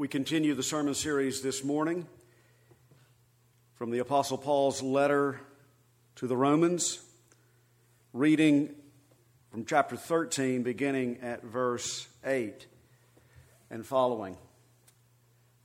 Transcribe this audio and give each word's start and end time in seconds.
We 0.00 0.08
continue 0.08 0.54
the 0.54 0.62
sermon 0.62 0.94
series 0.94 1.42
this 1.42 1.62
morning 1.62 2.06
from 3.74 3.90
the 3.90 3.98
Apostle 3.98 4.38
Paul's 4.38 4.80
letter 4.80 5.38
to 6.16 6.26
the 6.26 6.38
Romans, 6.38 7.00
reading 8.14 8.74
from 9.50 9.66
chapter 9.66 9.96
13, 9.96 10.62
beginning 10.62 11.18
at 11.20 11.42
verse 11.42 12.08
8 12.24 12.66
and 13.68 13.84
following. 13.84 14.38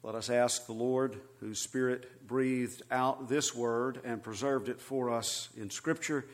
Let 0.04 0.16
us 0.16 0.30
ask 0.30 0.66
the 0.66 0.74
Lord, 0.74 1.16
whose 1.40 1.60
Spirit 1.62 2.28
breathed 2.28 2.82
out 2.92 3.30
this 3.30 3.56
word 3.56 4.02
and 4.04 4.22
preserved 4.22 4.68
it 4.68 4.82
for 4.82 5.12
us 5.12 5.48
in 5.56 5.70
Scripture, 5.70 6.26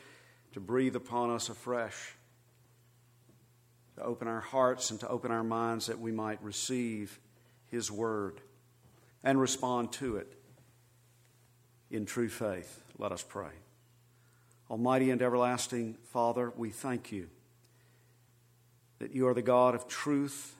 to 0.54 0.58
breathe 0.58 0.96
upon 0.96 1.30
us 1.30 1.48
afresh, 1.48 2.14
to 3.94 4.02
open 4.02 4.26
our 4.26 4.40
hearts 4.40 4.90
and 4.90 4.98
to 4.98 5.08
open 5.08 5.30
our 5.30 5.44
minds 5.44 5.86
that 5.86 6.00
we 6.00 6.10
might 6.10 6.42
receive 6.42 7.20
his 7.72 7.90
Word 7.90 8.40
and 9.24 9.40
respond 9.40 9.90
to 9.92 10.16
it 10.16 10.32
in 11.90 12.06
true 12.06 12.28
faith. 12.28 12.84
Let 12.98 13.10
us 13.10 13.24
pray. 13.26 13.50
Almighty 14.70 15.10
and 15.10 15.20
everlasting 15.20 15.96
Father, 16.12 16.52
we 16.56 16.70
thank 16.70 17.10
you 17.10 17.28
that 18.98 19.14
you 19.14 19.26
are 19.26 19.34
the 19.34 19.42
God 19.42 19.74
of 19.74 19.88
truth 19.88 20.54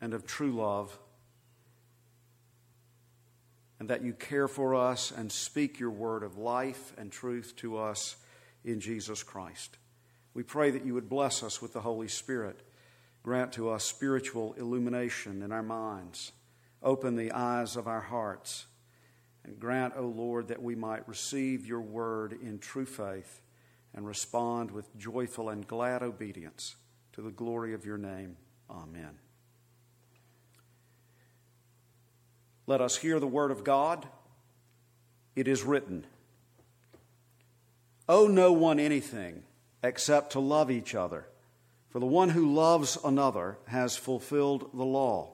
and 0.00 0.14
of 0.14 0.26
true 0.26 0.52
love, 0.52 0.98
and 3.78 3.90
that 3.90 4.02
you 4.02 4.12
care 4.12 4.48
for 4.48 4.74
us 4.74 5.10
and 5.10 5.30
speak 5.30 5.78
your 5.78 5.90
word 5.90 6.22
of 6.22 6.38
life 6.38 6.94
and 6.96 7.12
truth 7.12 7.54
to 7.56 7.76
us 7.76 8.16
in 8.64 8.80
Jesus 8.80 9.22
Christ. 9.22 9.76
We 10.32 10.42
pray 10.42 10.70
that 10.70 10.86
you 10.86 10.94
would 10.94 11.08
bless 11.08 11.42
us 11.42 11.60
with 11.60 11.72
the 11.74 11.80
Holy 11.80 12.08
Spirit, 12.08 12.60
grant 13.22 13.52
to 13.52 13.68
us 13.70 13.84
spiritual 13.84 14.54
illumination 14.54 15.42
in 15.42 15.52
our 15.52 15.62
minds 15.62 16.32
Open 16.84 17.16
the 17.16 17.32
eyes 17.32 17.76
of 17.76 17.88
our 17.88 18.02
hearts 18.02 18.66
and 19.42 19.58
grant, 19.58 19.94
O 19.96 20.02
Lord, 20.02 20.48
that 20.48 20.62
we 20.62 20.74
might 20.74 21.08
receive 21.08 21.66
your 21.66 21.80
word 21.80 22.36
in 22.42 22.58
true 22.58 22.84
faith 22.84 23.40
and 23.94 24.06
respond 24.06 24.70
with 24.70 24.94
joyful 24.98 25.48
and 25.48 25.66
glad 25.66 26.02
obedience 26.02 26.76
to 27.14 27.22
the 27.22 27.30
glory 27.30 27.72
of 27.72 27.86
your 27.86 27.96
name. 27.96 28.36
Amen. 28.70 29.18
Let 32.66 32.80
us 32.80 32.96
hear 32.96 33.18
the 33.18 33.26
word 33.26 33.50
of 33.50 33.64
God. 33.64 34.06
It 35.34 35.48
is 35.48 35.62
written 35.62 36.06
Owe 38.08 38.26
no 38.26 38.52
one 38.52 38.78
anything 38.78 39.44
except 39.82 40.32
to 40.32 40.40
love 40.40 40.70
each 40.70 40.94
other, 40.94 41.26
for 41.88 41.98
the 41.98 42.06
one 42.06 42.30
who 42.30 42.52
loves 42.52 42.98
another 43.04 43.58
has 43.68 43.96
fulfilled 43.96 44.70
the 44.74 44.84
law. 44.84 45.33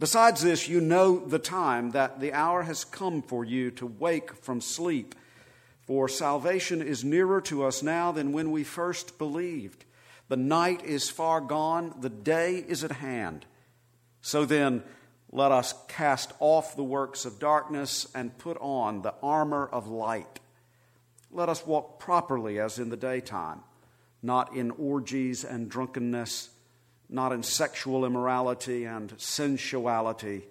Besides 0.00 0.42
this, 0.42 0.68
you 0.68 0.80
know 0.80 1.18
the 1.18 1.40
time 1.40 1.90
that 1.90 2.20
the 2.20 2.32
hour 2.32 2.62
has 2.62 2.84
come 2.84 3.20
for 3.20 3.44
you 3.44 3.72
to 3.72 3.86
wake 3.86 4.32
from 4.32 4.60
sleep. 4.60 5.16
For 5.80 6.08
salvation 6.08 6.80
is 6.80 7.02
nearer 7.02 7.40
to 7.42 7.64
us 7.64 7.82
now 7.82 8.12
than 8.12 8.32
when 8.32 8.52
we 8.52 8.62
first 8.62 9.18
believed. 9.18 9.84
The 10.28 10.36
night 10.36 10.84
is 10.84 11.10
far 11.10 11.40
gone, 11.40 11.94
the 12.00 12.10
day 12.10 12.56
is 12.56 12.84
at 12.84 12.92
hand. 12.92 13.46
So 14.20 14.44
then, 14.44 14.84
let 15.32 15.50
us 15.50 15.74
cast 15.88 16.32
off 16.38 16.76
the 16.76 16.84
works 16.84 17.24
of 17.24 17.38
darkness 17.38 18.06
and 18.14 18.38
put 18.38 18.56
on 18.60 19.02
the 19.02 19.14
armor 19.22 19.66
of 19.66 19.88
light. 19.88 20.40
Let 21.30 21.48
us 21.48 21.66
walk 21.66 21.98
properly 21.98 22.60
as 22.60 22.78
in 22.78 22.88
the 22.88 22.96
daytime, 22.96 23.60
not 24.22 24.54
in 24.54 24.70
orgies 24.70 25.44
and 25.44 25.68
drunkenness 25.68 26.50
not 27.08 27.32
in 27.32 27.42
sexual 27.42 28.04
immorality 28.04 28.84
and 28.84 29.12
sensuality, 29.16 30.44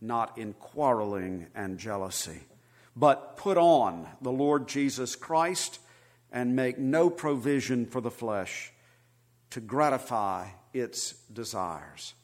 not 0.00 0.36
in 0.38 0.52
quarreling 0.54 1.46
and 1.54 1.78
jealousy. 1.78 2.40
But 2.96 3.36
put 3.36 3.56
on 3.56 4.08
the 4.20 4.32
Lord 4.32 4.66
Jesus 4.66 5.14
Christ 5.14 5.78
and 6.32 6.56
make 6.56 6.78
no 6.78 7.10
provision 7.10 7.86
for 7.86 8.00
the 8.00 8.10
flesh 8.10 8.72
to 9.50 9.60
gratify 9.60 10.48
its 10.72 11.12
desires. 11.32 12.14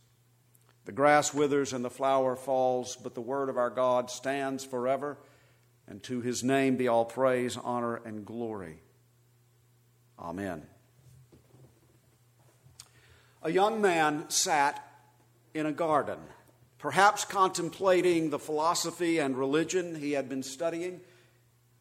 The 0.84 0.92
grass 0.92 1.34
withers 1.34 1.72
and 1.72 1.84
the 1.84 1.90
flower 1.90 2.36
falls, 2.36 2.96
but 2.96 3.14
the 3.14 3.20
word 3.20 3.48
of 3.48 3.56
our 3.56 3.70
God 3.70 4.10
stands 4.10 4.64
forever, 4.64 5.18
and 5.88 6.02
to 6.04 6.20
his 6.20 6.44
name 6.44 6.76
be 6.76 6.88
all 6.88 7.04
praise, 7.04 7.56
honor, 7.56 7.96
and 8.04 8.24
glory. 8.24 8.80
Amen 10.18 10.66
a 13.46 13.52
young 13.52 13.80
man 13.80 14.28
sat 14.28 14.84
in 15.54 15.66
a 15.66 15.72
garden, 15.72 16.18
perhaps 16.78 17.24
contemplating 17.24 18.30
the 18.30 18.40
philosophy 18.40 19.18
and 19.18 19.38
religion 19.38 19.94
he 19.94 20.10
had 20.10 20.28
been 20.28 20.42
studying, 20.42 21.00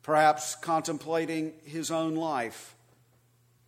perhaps 0.04 0.54
contemplating 0.54 1.54
his 1.64 1.90
own 1.90 2.14
life, 2.14 2.76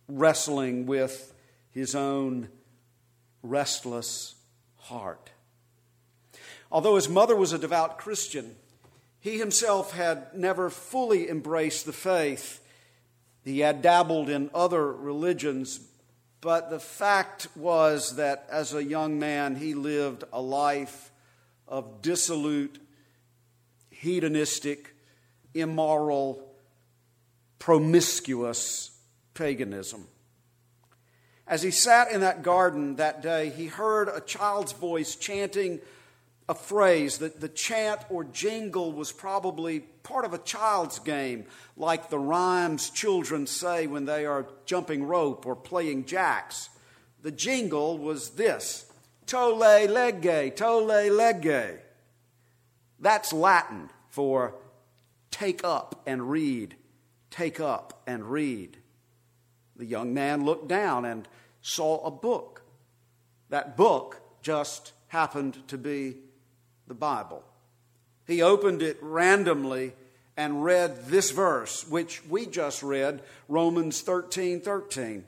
wrestling 0.06 0.86
with 0.86 1.34
his 1.72 1.96
own 1.96 2.48
restless 3.42 4.36
heart. 4.76 5.32
Although 6.70 6.94
his 6.94 7.08
mother 7.08 7.34
was 7.34 7.52
a 7.52 7.58
devout 7.58 7.98
Christian, 7.98 8.54
he 9.18 9.40
himself 9.40 9.92
had 9.92 10.32
never 10.36 10.70
fully 10.70 11.28
embraced 11.28 11.84
the 11.84 11.92
faith. 11.92 12.64
He 13.42 13.58
had 13.58 13.82
dabbled 13.82 14.28
in 14.28 14.50
other 14.54 14.92
religions, 14.92 15.80
but 16.40 16.70
the 16.70 16.80
fact 16.80 17.48
was 17.56 18.16
that 18.16 18.46
as 18.50 18.72
a 18.72 18.84
young 18.84 19.18
man, 19.18 19.56
he 19.56 19.74
lived 19.74 20.24
a 20.32 20.40
life 20.40 21.10
of 21.66 22.00
dissolute, 22.00 22.80
hedonistic, 23.90 24.94
immoral, 25.54 26.48
promiscuous 27.58 28.90
paganism. 29.34 30.06
As 31.46 31.62
he 31.62 31.70
sat 31.70 32.12
in 32.12 32.20
that 32.20 32.42
garden 32.42 32.96
that 32.96 33.22
day, 33.22 33.50
he 33.50 33.66
heard 33.66 34.08
a 34.08 34.20
child's 34.20 34.72
voice 34.72 35.16
chanting 35.16 35.80
a 36.48 36.54
phrase 36.54 37.18
that 37.18 37.40
the 37.40 37.48
chant 37.48 38.00
or 38.08 38.24
jingle 38.24 38.92
was 38.92 39.12
probably 39.12 39.80
part 39.80 40.24
of 40.24 40.32
a 40.32 40.38
child's 40.38 40.98
game, 40.98 41.44
like 41.76 42.08
the 42.08 42.18
rhymes 42.18 42.88
children 42.88 43.46
say 43.46 43.86
when 43.86 44.06
they 44.06 44.24
are 44.24 44.46
jumping 44.64 45.04
rope 45.04 45.44
or 45.44 45.54
playing 45.54 46.06
jacks. 46.06 46.70
The 47.22 47.30
jingle 47.30 47.98
was 47.98 48.30
this 48.30 48.86
Tolle 49.26 49.86
lege, 49.86 50.54
tolle 50.56 51.10
lege. 51.10 51.80
That's 52.98 53.32
Latin 53.32 53.90
for 54.08 54.54
take 55.30 55.62
up 55.62 56.02
and 56.06 56.30
read, 56.30 56.76
take 57.30 57.60
up 57.60 58.02
and 58.06 58.24
read. 58.24 58.78
The 59.76 59.84
young 59.84 60.14
man 60.14 60.44
looked 60.44 60.66
down 60.66 61.04
and 61.04 61.28
saw 61.60 62.04
a 62.06 62.10
book. 62.10 62.62
That 63.50 63.76
book 63.76 64.22
just 64.42 64.92
happened 65.08 65.68
to 65.68 65.76
be 65.76 66.16
the 66.88 66.94
Bible. 66.94 67.44
He 68.26 68.42
opened 68.42 68.82
it 68.82 68.98
randomly 69.00 69.92
and 70.36 70.64
read 70.64 71.06
this 71.06 71.30
verse, 71.30 71.86
which 71.88 72.24
we 72.26 72.46
just 72.46 72.82
read, 72.82 73.22
Romans 73.48 74.00
13 74.00 74.60
13. 74.60 75.24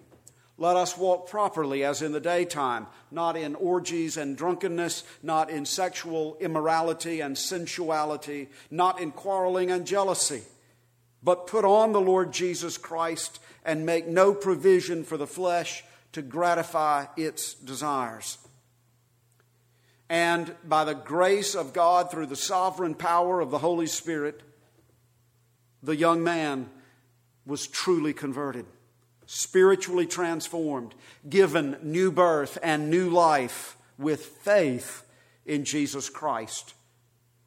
Let 0.57 0.77
us 0.77 0.97
walk 0.97 1.29
properly 1.29 1.85
as 1.85 2.03
in 2.03 2.13
the 2.13 2.21
daytime, 2.21 2.87
not 3.11 3.35
in 3.35 3.55
orgies 3.55 4.19
and 4.19 4.37
drunkenness, 4.37 5.05
not 5.23 5.49
in 5.49 5.65
sexual 5.65 6.37
immorality 6.39 7.21
and 7.21 7.37
sensuality, 7.37 8.51
not 8.71 9.01
in 9.01 9.11
quarreling 9.11 9.71
and 9.71 9.87
jealousy, 9.87 10.43
but 11.23 11.47
put 11.47 11.65
on 11.65 11.93
the 11.93 12.01
Lord 12.01 12.33
Jesus 12.33 12.77
Christ 12.77 13.41
and 13.65 13.87
make 13.87 14.07
no 14.07 14.35
provision 14.35 15.03
for 15.03 15.17
the 15.17 15.27
flesh 15.27 15.83
to 16.13 16.21
gratify 16.21 17.07
its 17.17 17.55
desires 17.55 18.37
and 20.11 20.57
by 20.65 20.85
the 20.85 20.95
grace 20.95 21.55
of 21.55 21.73
God, 21.73 22.11
through 22.11 22.27
the 22.27 22.35
sovereign 22.35 22.97
power 22.97 23.41
of 23.41 23.53
the 23.53 23.59
Holy 23.59 23.87
Spirit, 23.87 24.43
the 25.85 25.95
young 25.95 26.25
man 26.25 26.69
was 27.47 27.69
truly 27.69 28.13
converted, 28.13 28.67
spiritually 29.27 30.07
transformed, 30.07 30.97
given 31.29 31.77
new 31.83 32.11
birth 32.11 32.59
and 32.61 32.91
new 32.91 33.09
life 33.09 33.77
with 33.99 34.25
faith 34.27 35.05
in 35.47 35.65
Jesus 35.65 36.11
Christ 36.11 36.75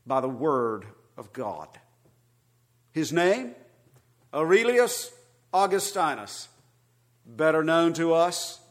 by 0.08 0.22
the 0.22 0.30
Word 0.30 0.86
of 1.18 1.34
God. 1.34 1.68
His 2.94 3.12
name? 3.12 3.56
Aurelius 4.34 5.12
Augustinus, 5.54 6.48
better 7.26 7.62
known 7.62 7.92
to 7.94 8.14
us 8.14 8.62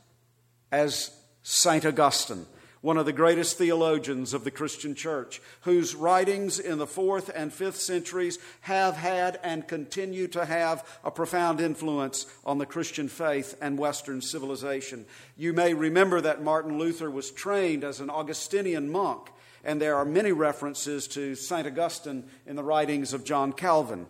as 0.73 1.15
St. 1.43 1.85
Augustine, 1.85 2.47
one 2.83 2.99
of 2.99 3.07
the 3.07 3.13
greatest 3.13 3.57
theologians 3.57 4.35
of 4.35 4.45
the 4.45 4.51
Christian 4.51 4.95
church, 4.95 5.41
whose 5.63 5.95
writings 5.95 6.59
in 6.59 6.79
the 6.79 6.87
fourth 6.87 7.31
and 7.35 7.53
fifth 7.53 7.81
centuries 7.81 8.39
have 8.63 8.97
had 8.97 9.39
and 9.43 9.67
continue 9.67 10.27
to 10.29 10.45
have 10.45 10.87
a 11.05 11.11
profound 11.11 11.61
influence 11.61 12.27
on 12.45 12.59
the 12.59 12.67
Christian 12.67 13.09
faith 13.09 13.57
and 13.63 13.79
Western 13.79 14.21
civilization. 14.21 15.07
You 15.37 15.53
may 15.53 15.75
remember 15.75 16.21
that 16.21 16.43
Martin 16.43 16.77
Luther 16.77 17.11
was 17.11 17.31
trained 17.31 17.85
as 17.85 18.01
an 18.01 18.11
Augustinian 18.11 18.91
monk, 18.91 19.31
and 19.65 19.81
there 19.81 19.97
are 19.97 20.05
many 20.05 20.33
references 20.33 21.07
to 21.09 21.37
St. 21.37 21.67
Augustine 21.67 22.25
in 22.47 22.57
the 22.57 22.65
writings 22.65 23.13
of 23.13 23.25
John 23.25 23.53
Calvin. 23.53 24.07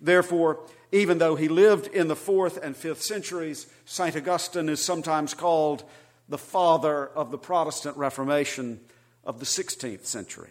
Therefore, 0.00 0.60
even 0.92 1.18
though 1.18 1.34
he 1.34 1.48
lived 1.48 1.88
in 1.88 2.06
the 2.06 2.14
fourth 2.14 2.56
and 2.62 2.76
fifth 2.76 3.02
centuries, 3.02 3.66
St. 3.84 4.16
Augustine 4.16 4.68
is 4.68 4.80
sometimes 4.80 5.34
called 5.34 5.82
the 6.28 6.38
father 6.38 7.06
of 7.06 7.30
the 7.30 7.38
Protestant 7.38 7.96
Reformation 7.96 8.80
of 9.24 9.38
the 9.38 9.46
16th 9.46 10.06
century. 10.06 10.50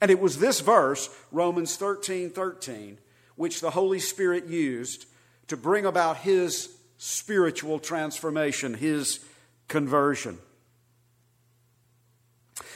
And 0.00 0.10
it 0.10 0.20
was 0.20 0.38
this 0.38 0.60
verse, 0.60 1.08
Romans 1.32 1.76
13 1.76 2.30
13, 2.30 2.98
which 3.36 3.60
the 3.60 3.70
Holy 3.70 3.98
Spirit 3.98 4.46
used 4.46 5.06
to 5.48 5.56
bring 5.56 5.86
about 5.86 6.18
his 6.18 6.76
spiritual 6.98 7.78
transformation, 7.78 8.74
his 8.74 9.20
conversion. 9.68 10.38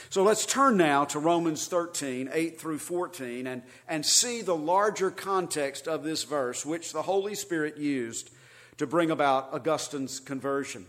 So 0.09 0.23
let's 0.23 0.45
turn 0.45 0.75
now 0.75 1.05
to 1.05 1.19
Romans 1.19 1.67
13, 1.67 2.31
8 2.33 2.59
through 2.59 2.79
14, 2.79 3.47
and, 3.47 3.63
and 3.87 4.05
see 4.05 4.41
the 4.41 4.55
larger 4.55 5.09
context 5.09 5.87
of 5.87 6.03
this 6.03 6.25
verse, 6.25 6.65
which 6.65 6.91
the 6.91 7.03
Holy 7.03 7.33
Spirit 7.33 7.77
used 7.77 8.29
to 8.77 8.85
bring 8.85 9.09
about 9.09 9.53
Augustine's 9.53 10.19
conversion. 10.19 10.85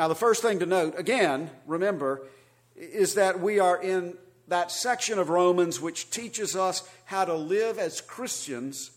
Now, 0.00 0.08
the 0.08 0.14
first 0.14 0.40
thing 0.40 0.60
to 0.60 0.64
note, 0.66 0.98
again, 0.98 1.50
remember, 1.66 2.22
is 2.74 3.16
that 3.16 3.38
we 3.38 3.58
are 3.58 3.76
in 3.82 4.16
that 4.48 4.72
section 4.72 5.18
of 5.18 5.28
Romans 5.28 5.78
which 5.78 6.08
teaches 6.08 6.56
us 6.56 6.88
how 7.04 7.26
to 7.26 7.34
live 7.34 7.78
as 7.78 8.00
Christians 8.00 8.92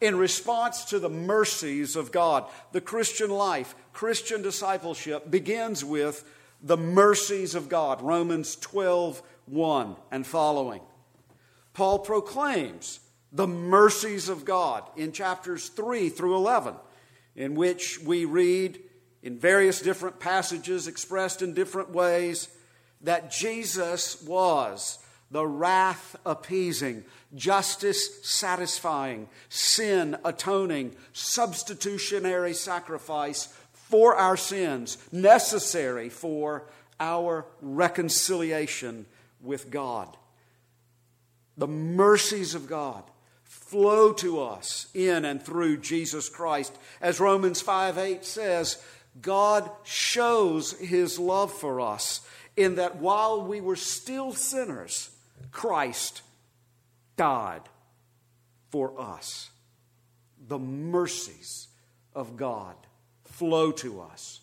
in 0.00 0.16
response 0.16 0.86
to 0.86 0.98
the 0.98 1.08
mercies 1.08 1.94
of 1.94 2.10
God. 2.10 2.46
The 2.72 2.80
Christian 2.80 3.30
life, 3.30 3.76
Christian 3.92 4.42
discipleship 4.42 5.30
begins 5.30 5.84
with 5.84 6.28
the 6.60 6.76
mercies 6.76 7.54
of 7.54 7.68
God. 7.68 8.02
Romans 8.02 8.56
12, 8.56 9.22
1 9.46 9.96
and 10.10 10.26
following. 10.26 10.80
Paul 11.74 12.00
proclaims 12.00 12.98
the 13.30 13.46
mercies 13.46 14.28
of 14.28 14.44
God 14.44 14.82
in 14.96 15.12
chapters 15.12 15.68
3 15.68 16.08
through 16.08 16.34
11, 16.34 16.74
in 17.36 17.54
which 17.54 18.00
we 18.00 18.24
read 18.24 18.80
in 19.22 19.38
various 19.38 19.80
different 19.80 20.18
passages 20.18 20.86
expressed 20.86 21.42
in 21.42 21.54
different 21.54 21.90
ways 21.90 22.48
that 23.02 23.30
Jesus 23.30 24.22
was 24.22 24.98
the 25.30 25.46
wrath 25.46 26.16
appeasing, 26.26 27.04
justice 27.34 28.24
satisfying, 28.26 29.28
sin 29.48 30.16
atoning, 30.24 30.94
substitutionary 31.12 32.52
sacrifice 32.52 33.54
for 33.72 34.16
our 34.16 34.36
sins, 34.36 34.98
necessary 35.12 36.08
for 36.08 36.64
our 36.98 37.46
reconciliation 37.62 39.06
with 39.40 39.70
God. 39.70 40.16
The 41.56 41.68
mercies 41.68 42.54
of 42.54 42.68
God 42.68 43.04
flow 43.44 44.12
to 44.14 44.42
us 44.42 44.88
in 44.94 45.24
and 45.24 45.42
through 45.42 45.78
Jesus 45.78 46.28
Christ. 46.28 46.76
As 47.00 47.20
Romans 47.20 47.60
5 47.60 47.98
8 47.98 48.24
says, 48.24 48.82
God 49.20 49.70
shows 49.84 50.72
his 50.78 51.18
love 51.18 51.52
for 51.52 51.80
us 51.80 52.20
in 52.56 52.76
that 52.76 52.96
while 52.96 53.42
we 53.42 53.60
were 53.60 53.76
still 53.76 54.32
sinners, 54.32 55.10
Christ 55.50 56.22
died 57.16 57.62
for 58.70 59.00
us. 59.00 59.50
The 60.46 60.58
mercies 60.58 61.68
of 62.14 62.36
God 62.36 62.74
flow 63.24 63.72
to 63.72 64.00
us 64.00 64.40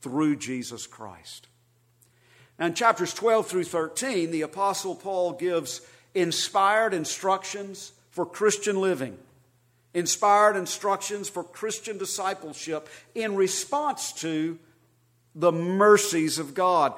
through 0.00 0.36
Jesus 0.36 0.86
Christ. 0.86 1.48
Now, 2.58 2.66
in 2.66 2.74
chapters 2.74 3.12
12 3.14 3.46
through 3.46 3.64
13, 3.64 4.30
the 4.30 4.42
Apostle 4.42 4.94
Paul 4.94 5.32
gives 5.32 5.80
inspired 6.14 6.94
instructions 6.94 7.92
for 8.10 8.24
Christian 8.24 8.80
living, 8.80 9.18
inspired 9.94 10.56
instructions 10.56 11.28
for 11.28 11.44
Christian 11.44 11.96
discipleship 11.96 12.88
in 13.14 13.36
response 13.36 14.12
to 14.14 14.58
the 15.34 15.52
mercies 15.52 16.38
of 16.38 16.54
God. 16.54 16.94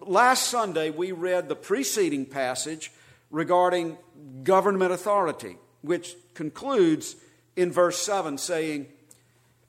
Last 0.00 0.44
Sunday, 0.44 0.90
we 0.90 1.12
read 1.12 1.48
the 1.48 1.56
preceding 1.56 2.26
passage 2.26 2.90
regarding 3.30 3.98
government 4.42 4.92
authority, 4.92 5.58
which 5.82 6.16
concludes 6.34 7.16
in 7.56 7.70
verse 7.70 7.98
7 8.02 8.38
saying, 8.38 8.86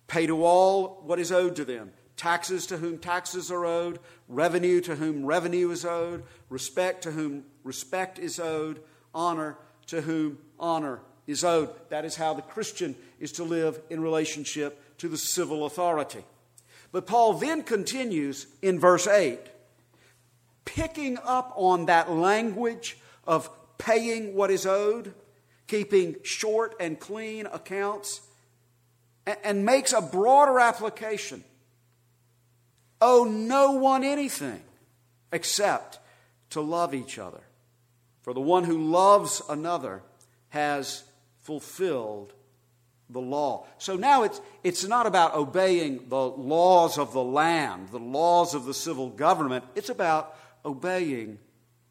Pay 0.07 0.27
to 0.27 0.43
all 0.43 1.01
what 1.05 1.19
is 1.19 1.31
owed 1.31 1.55
to 1.57 1.65
them 1.65 1.91
taxes 2.19 2.67
to 2.67 2.77
whom 2.77 2.97
taxes 2.97 3.49
are 3.49 3.65
owed, 3.65 3.97
revenue 4.27 4.81
to 4.81 4.95
whom 4.97 5.25
revenue 5.25 5.71
is 5.71 5.85
owed, 5.85 6.21
respect 6.49 7.01
to 7.01 7.11
whom 7.11 7.45
respect 7.63 8.19
is 8.19 8.41
owed, 8.41 8.81
honor 9.15 9.57
to 9.87 10.01
whom 10.01 10.37
honor 10.59 10.99
is 11.29 11.43
owed. 11.43 11.69
That 11.89 12.05
is 12.05 12.15
how 12.15 12.33
the 12.33 12.41
Christian 12.41 12.95
is 13.19 13.31
to 13.33 13.43
live 13.43 13.79
in 13.89 14.01
relationship 14.01 14.97
to 14.97 15.07
the 15.07 15.17
civil 15.17 15.65
authority. 15.65 16.23
But 16.91 17.05
Paul 17.05 17.33
then 17.35 17.63
continues 17.63 18.47
in 18.61 18.79
verse 18.79 19.07
8, 19.07 19.39
picking 20.65 21.17
up 21.19 21.53
on 21.55 21.85
that 21.85 22.11
language 22.11 22.97
of 23.27 23.49
paying 23.77 24.33
what 24.33 24.49
is 24.49 24.65
owed, 24.65 25.13
keeping 25.67 26.15
short 26.23 26.75
and 26.79 26.99
clean 26.99 27.45
accounts 27.45 28.21
and 29.43 29.63
makes 29.63 29.93
a 29.93 30.01
broader 30.01 30.59
application. 30.59 31.43
Owe 33.01 33.23
no 33.23 33.73
one 33.73 34.03
anything 34.03 34.61
except 35.31 35.99
to 36.49 36.61
love 36.61 36.95
each 36.95 37.19
other. 37.19 37.41
For 38.23 38.33
the 38.33 38.41
one 38.41 38.63
who 38.63 38.77
loves 38.77 39.41
another 39.47 40.01
has 40.49 41.03
fulfilled 41.49 42.31
the 43.09 43.19
law. 43.19 43.65
So 43.79 43.95
now 43.95 44.21
it's, 44.21 44.39
it's 44.63 44.87
not 44.87 45.07
about 45.07 45.33
obeying 45.33 46.07
the 46.07 46.29
laws 46.29 46.99
of 46.99 47.11
the 47.11 47.23
land, 47.23 47.89
the 47.89 47.97
laws 47.97 48.53
of 48.53 48.65
the 48.65 48.73
civil 48.75 49.09
government. 49.09 49.65
It's 49.73 49.89
about 49.89 50.37
obeying 50.63 51.39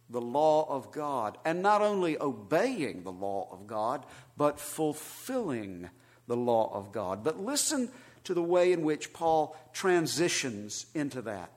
the 0.09 0.21
law 0.21 0.65
of 0.71 0.93
God. 0.93 1.39
And 1.45 1.61
not 1.61 1.83
only 1.83 2.17
obeying 2.21 3.03
the 3.03 3.11
law 3.11 3.49
of 3.51 3.67
God, 3.67 4.07
but 4.37 4.61
fulfilling 4.61 5.91
the 6.29 6.37
law 6.37 6.71
of 6.73 6.93
God. 6.93 7.25
But 7.25 7.41
listen 7.41 7.91
to 8.23 8.35
the 8.35 8.43
way 8.45 8.73
in 8.73 8.83
which 8.83 9.13
Paul 9.13 9.57
transitions 9.73 10.87
into 10.95 11.21
that. 11.23 11.51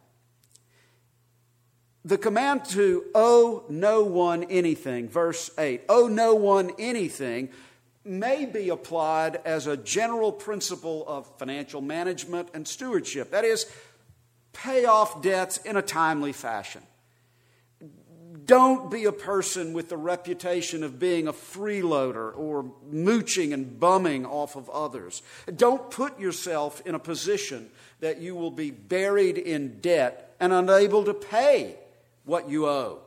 The 2.03 2.17
command 2.17 2.65
to 2.70 3.05
owe 3.13 3.63
no 3.70 4.01
one 4.03 4.46
anything, 4.46 5.08
verse 5.08 5.51
8, 5.55 5.84
owe 5.88 6.08
no 6.08 6.34
one 6.34 6.72
anything, 6.79 7.50
may 8.03 8.46
be 8.46 8.70
applied 8.70 9.39
as 9.46 9.67
a 9.67 9.77
general 9.77 10.31
principle 10.31 11.03
of 11.08 11.27
financial 11.38 11.81
management 11.81 12.50
and 12.53 12.67
stewardship. 12.67 13.31
That 13.31 13.46
is, 13.46 13.72
pay 14.53 14.86
off 14.86 15.22
debts 15.22 15.58
in 15.58 15.77
a 15.77 15.81
timely 15.81 16.34
fashion. 16.34 16.81
Don't 18.46 18.89
be 18.89 19.05
a 19.05 19.12
person 19.12 19.74
with 19.74 19.89
the 19.89 19.98
reputation 19.98 20.84
of 20.84 21.00
being 21.00 21.27
a 21.27 21.34
freeloader 21.34 22.36
or 22.36 22.72
mooching 22.89 23.53
and 23.53 23.79
bumming 23.79 24.25
off 24.25 24.55
of 24.55 24.70
others. 24.70 25.22
Don't 25.55 25.91
put 25.91 26.20
yourself 26.20 26.81
in 26.86 26.96
a 26.96 27.00
position 27.00 27.70
that 28.00 28.20
you 28.20 28.36
will 28.36 28.51
be 28.51 28.72
buried 28.72 29.38
in 29.38 29.79
debt 29.79 30.36
and 30.39 30.51
unable 30.51 31.05
to 31.05 31.13
pay 31.13 31.77
what 32.25 32.50
you 32.50 32.67
owe. 32.67 33.00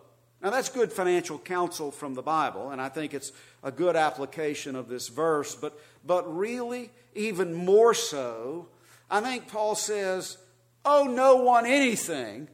Now, 0.45 0.51
that's 0.51 0.69
good 0.69 0.93
financial 0.93 1.39
counsel 1.39 1.91
from 1.91 2.13
the 2.13 2.21
Bible, 2.21 2.71
and 2.71 2.79
I 2.79 2.91
think 2.91 3.15
it's 3.15 3.33
a 3.63 3.73
good 3.73 3.97
application 3.97 4.77
of 4.77 4.91
this 4.91 5.09
verse, 5.09 5.55
but, 5.55 5.81
but 6.07 6.37
really, 6.37 6.91
even 7.15 7.55
more 7.55 7.95
so, 7.95 8.69
I 9.11 9.23
think 9.23 9.49
Paul 9.49 9.75
says, 9.75 10.37
owe 10.85 11.05
no 11.05 11.37
one 11.37 11.65
anything 11.65 12.49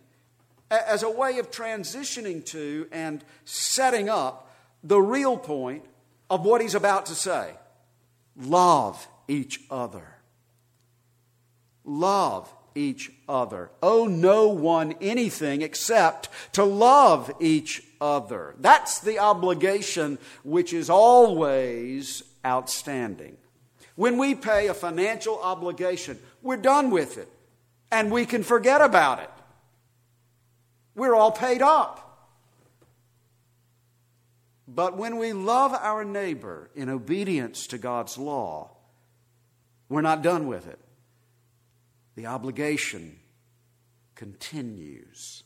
as 0.70 1.02
a 1.02 1.10
way 1.10 1.40
of 1.40 1.50
transitioning 1.50 2.46
to 2.46 2.86
and 2.92 3.24
setting 3.44 4.08
up 4.08 4.54
the 4.84 5.00
real 5.00 5.36
point 5.36 5.84
of 6.30 6.44
what 6.44 6.60
he's 6.60 6.76
about 6.76 7.06
to 7.06 7.16
say. 7.16 7.54
Love 8.36 9.08
each 9.26 9.62
other. 9.68 10.06
Love 11.84 12.54
each 12.74 13.10
other. 13.28 13.70
Owe 13.82 14.06
no 14.06 14.48
one 14.48 14.94
anything 15.00 15.62
except 15.62 16.28
to 16.52 16.64
love 16.64 17.30
each 17.40 17.82
other. 18.00 18.54
That's 18.58 19.00
the 19.00 19.18
obligation 19.18 20.18
which 20.42 20.72
is 20.72 20.90
always 20.90 22.22
outstanding. 22.44 23.36
When 23.96 24.16
we 24.16 24.34
pay 24.34 24.68
a 24.68 24.74
financial 24.74 25.38
obligation, 25.40 26.18
we're 26.42 26.56
done 26.56 26.90
with 26.90 27.18
it 27.18 27.28
and 27.92 28.10
we 28.10 28.24
can 28.26 28.42
forget 28.42 28.80
about 28.80 29.20
it. 29.20 29.30
We're 30.94 31.14
all 31.14 31.32
paid 31.32 31.62
up. 31.62 32.06
But 34.66 34.96
when 34.96 35.18
we 35.18 35.32
love 35.32 35.74
our 35.74 36.04
neighbor 36.04 36.70
in 36.76 36.88
obedience 36.88 37.66
to 37.68 37.78
God's 37.78 38.16
law, 38.16 38.70
we're 39.88 40.00
not 40.00 40.22
done 40.22 40.46
with 40.46 40.68
it. 40.68 40.78
The 42.20 42.26
obligation 42.26 43.16
continues. 44.14 45.42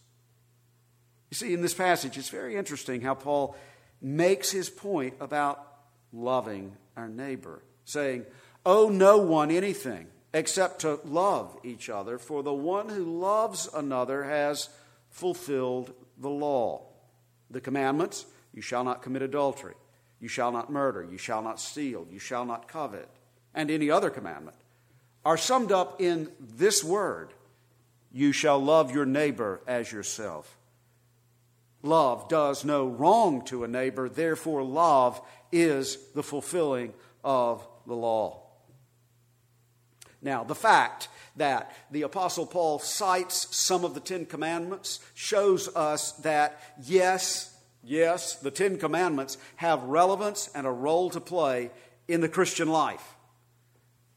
You 1.30 1.36
see, 1.36 1.54
in 1.54 1.62
this 1.62 1.72
passage, 1.72 2.18
it's 2.18 2.30
very 2.30 2.56
interesting 2.56 3.00
how 3.00 3.14
Paul 3.14 3.54
makes 4.02 4.50
his 4.50 4.68
point 4.70 5.14
about 5.20 5.64
loving 6.12 6.76
our 6.96 7.08
neighbor, 7.08 7.62
saying, 7.84 8.26
Owe 8.66 8.88
no 8.88 9.18
one 9.18 9.52
anything 9.52 10.08
except 10.32 10.80
to 10.80 10.98
love 11.04 11.56
each 11.62 11.88
other, 11.88 12.18
for 12.18 12.42
the 12.42 12.52
one 12.52 12.88
who 12.88 13.20
loves 13.20 13.68
another 13.72 14.24
has 14.24 14.68
fulfilled 15.10 15.94
the 16.18 16.28
law. 16.28 16.88
The 17.52 17.60
commandments 17.60 18.26
you 18.52 18.62
shall 18.62 18.82
not 18.82 19.00
commit 19.00 19.22
adultery, 19.22 19.74
you 20.18 20.26
shall 20.26 20.50
not 20.50 20.72
murder, 20.72 21.06
you 21.08 21.18
shall 21.18 21.40
not 21.40 21.60
steal, 21.60 22.08
you 22.10 22.18
shall 22.18 22.44
not 22.44 22.66
covet, 22.66 23.08
and 23.54 23.70
any 23.70 23.92
other 23.92 24.10
commandment 24.10 24.56
are 25.24 25.36
summed 25.36 25.72
up 25.72 26.00
in 26.00 26.30
this 26.38 26.84
word 26.84 27.32
you 28.14 28.30
shall 28.30 28.62
love 28.62 28.94
your 28.94 29.04
neighbor 29.04 29.60
as 29.66 29.90
yourself. 29.90 30.56
Love 31.82 32.28
does 32.28 32.64
no 32.64 32.86
wrong 32.86 33.44
to 33.44 33.64
a 33.64 33.68
neighbor, 33.68 34.08
therefore, 34.08 34.62
love 34.62 35.20
is 35.50 35.98
the 36.14 36.22
fulfilling 36.22 36.94
of 37.24 37.66
the 37.86 37.94
law. 37.94 38.40
Now, 40.22 40.44
the 40.44 40.54
fact 40.54 41.08
that 41.36 41.74
the 41.90 42.02
Apostle 42.02 42.46
Paul 42.46 42.78
cites 42.78 43.54
some 43.54 43.84
of 43.84 43.94
the 43.94 44.00
Ten 44.00 44.24
Commandments 44.24 45.00
shows 45.14 45.68
us 45.74 46.12
that, 46.12 46.62
yes, 46.84 47.54
yes, 47.82 48.36
the 48.36 48.52
Ten 48.52 48.78
Commandments 48.78 49.36
have 49.56 49.82
relevance 49.82 50.48
and 50.54 50.66
a 50.66 50.70
role 50.70 51.10
to 51.10 51.20
play 51.20 51.70
in 52.06 52.20
the 52.20 52.28
Christian 52.28 52.68
life. 52.68 53.13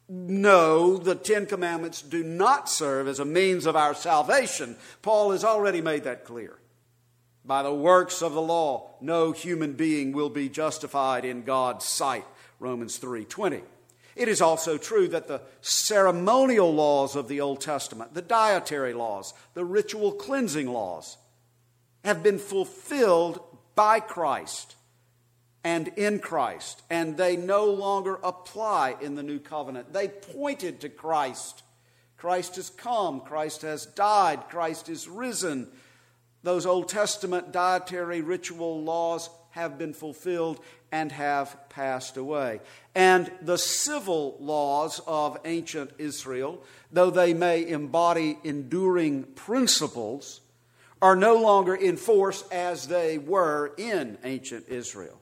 No, 0.10 0.98
the 0.98 1.16
Ten 1.16 1.46
Commandments 1.46 2.02
do 2.02 2.24
not 2.24 2.70
serve 2.70 3.08
as 3.08 3.20
a 3.20 3.26
means 3.26 3.66
of 3.66 3.76
our 3.76 3.94
salvation. 3.94 4.78
Paul 5.02 5.32
has 5.32 5.44
already 5.44 5.82
made 5.82 6.06
that 6.06 6.24
clear. 6.24 6.58
By 7.44 7.62
the 7.64 7.74
works 7.74 8.22
of 8.22 8.34
the 8.34 8.42
law, 8.42 8.92
no 9.02 9.32
human 9.34 9.74
being 9.74 10.14
will 10.14 10.30
be 10.30 10.50
justified 10.50 11.26
in 11.26 11.44
God's 11.44 11.86
sight. 11.86 12.26
Romans 12.60 12.98
3:20. 12.98 13.64
It 14.16 14.28
is 14.28 14.42
also 14.42 14.78
true 14.78 15.08
that 15.10 15.28
the 15.28 15.42
ceremonial 15.62 16.74
laws 16.74 17.16
of 17.16 17.28
the 17.28 17.42
Old 17.42 17.62
Testament, 17.62 18.14
the 18.14 18.22
dietary 18.22 18.94
laws, 18.94 19.34
the 19.54 19.66
ritual 19.66 20.14
cleansing 20.14 20.68
laws, 20.68 21.18
have 22.04 22.24
been 22.24 22.40
fulfilled 22.40 23.40
by 23.76 24.00
Christ 24.00 24.77
and 25.68 25.90
in 25.98 26.20
Christ, 26.20 26.82
and 26.90 27.18
they 27.18 27.36
no 27.36 27.66
longer 27.66 28.20
apply 28.24 28.96
in 29.02 29.16
the 29.16 29.22
new 29.22 29.38
covenant. 29.38 29.92
They 29.92 30.08
pointed 30.08 30.80
to 30.80 30.88
Christ. 30.88 31.62
Christ 32.16 32.56
has 32.56 32.70
come, 32.70 33.20
Christ 33.20 33.64
has 33.64 33.86
died, 33.86 34.48
Christ 34.48 34.88
is 34.88 35.10
risen. 35.10 35.68
Those 36.42 36.66
Old 36.66 36.88
Testament 36.88 37.52
dietary 37.52 38.22
ritual 38.22 38.82
laws 38.82 39.30
have 39.50 39.78
been 39.78 39.94
fulfilled 39.94 40.62
and 40.90 41.12
have 41.12 41.58
passed 41.68 42.16
away. 42.16 42.62
And 42.96 43.30
the 43.42 43.58
civil 43.58 44.38
laws 44.40 45.02
of 45.06 45.38
ancient 45.44 45.92
Israel, 45.98 46.64
though 46.94 47.12
they 47.12 47.34
may 47.34 47.68
embody 47.68 48.38
enduring 48.46 49.24
principles, 49.24 50.40
are 51.02 51.18
no 51.18 51.36
longer 51.42 51.76
in 51.76 51.98
force 51.98 52.46
as 52.54 52.88
they 52.88 53.18
were 53.18 53.74
in 53.78 54.18
ancient 54.24 54.70
Israel. 54.70 55.17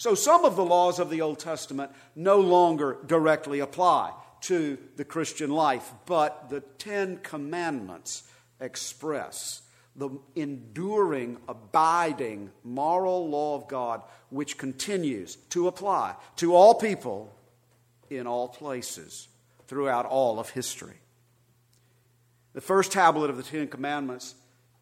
So 0.00 0.14
some 0.14 0.46
of 0.46 0.56
the 0.56 0.64
laws 0.64 0.98
of 0.98 1.10
the 1.10 1.20
Old 1.20 1.40
Testament 1.40 1.92
no 2.16 2.40
longer 2.40 2.96
directly 3.04 3.60
apply 3.60 4.14
to 4.40 4.78
the 4.96 5.04
Christian 5.04 5.50
life, 5.50 5.92
but 6.06 6.48
the 6.48 6.62
Ten 6.78 7.18
Commandments 7.18 8.22
express 8.62 9.60
the 9.94 10.08
enduring, 10.34 11.36
abiding 11.46 12.50
moral 12.64 13.28
law 13.28 13.56
of 13.56 13.68
God, 13.68 14.00
which 14.30 14.56
continues 14.56 15.36
to 15.50 15.68
apply 15.68 16.14
to 16.36 16.54
all 16.54 16.72
people 16.72 17.36
in 18.08 18.26
all 18.26 18.48
places 18.48 19.28
throughout 19.68 20.06
all 20.06 20.40
of 20.40 20.48
history. 20.48 20.96
The 22.54 22.62
first 22.62 22.90
tablet 22.90 23.28
of 23.28 23.36
the 23.36 23.42
Ten 23.42 23.68
Commandments 23.68 24.34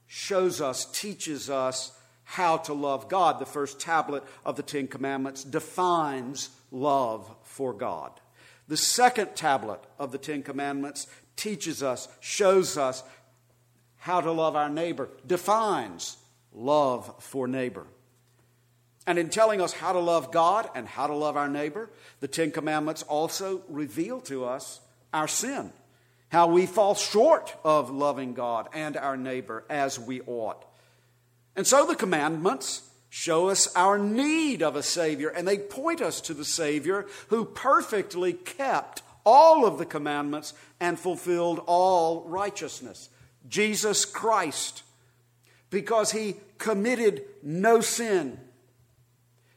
shows 0.07 0.61
us, 0.61 0.85
teaches 0.93 1.51
us 1.51 1.91
how 2.31 2.59
to 2.59 2.75
love 2.75 3.09
God. 3.09 3.39
The 3.39 3.47
first 3.47 3.81
tablet 3.81 4.23
of 4.45 4.57
the 4.57 4.63
Ten 4.63 4.87
Commandments 4.87 5.43
defines 5.43 6.51
love 6.71 7.35
for 7.43 7.73
God. 7.73 8.13
The 8.69 8.77
second 8.77 9.35
tablet 9.35 9.81
of 9.99 10.13
the 10.13 10.19
Ten 10.19 10.43
Commandments 10.43 11.07
teaches 11.37 11.83
us, 11.83 12.07
shows 12.21 12.77
us 12.77 13.03
how 13.97 14.21
to 14.21 14.31
love 14.31 14.57
our 14.57 14.69
neighbor, 14.69 15.09
defines 15.27 16.19
love 16.53 17.15
for 17.19 17.49
neighbor. 17.49 17.87
And 19.07 19.19
in 19.19 19.31
telling 19.31 19.63
us 19.63 19.73
how 19.73 19.95
to 19.95 19.99
love 19.99 20.31
God 20.31 20.69
and 20.75 20.87
how 20.87 21.07
to 21.07 21.15
love 21.15 21.39
our 21.39 21.49
neighbor, 21.49 21.89
the 22.21 22.29
Ten 22.29 22.51
Commandments 22.51 23.03
also 23.05 23.63
reveal 23.71 24.21
to 24.23 24.45
us 24.45 24.81
our 25.15 25.29
sin, 25.29 25.73
how 26.29 26.49
we 26.49 26.67
fall 26.67 26.95
short 26.95 27.57
of 27.65 27.89
loving 27.89 28.35
God 28.35 28.69
and 28.75 28.99
our 28.99 29.17
neighbor 29.17 29.65
as 29.71 29.99
we 29.99 30.21
ought. 30.21 30.68
And 31.59 31.67
so 31.67 31.85
the 31.85 31.97
commandments 31.97 32.83
show 33.11 33.49
us 33.49 33.67
our 33.75 33.99
need 33.99 34.63
of 34.63 34.77
a 34.77 34.83
Savior, 34.83 35.29
and 35.29 35.47
they 35.47 35.59
point 35.59 36.01
us 36.01 36.21
to 36.21 36.33
the 36.33 36.45
Savior 36.45 37.05
who 37.31 37.45
perfectly 37.45 38.33
kept 38.33 39.03
all 39.27 39.67
of 39.67 39.77
the 39.77 39.85
commandments 39.85 40.55
and 40.79 40.97
fulfilled 40.97 41.61
all 41.67 42.23
righteousness. 42.29 43.09
Jesus 43.49 44.05
Christ, 44.05 44.85
because 45.69 46.13
he 46.13 46.37
committed 46.59 47.25
no 47.43 47.81
sin, 47.81 48.39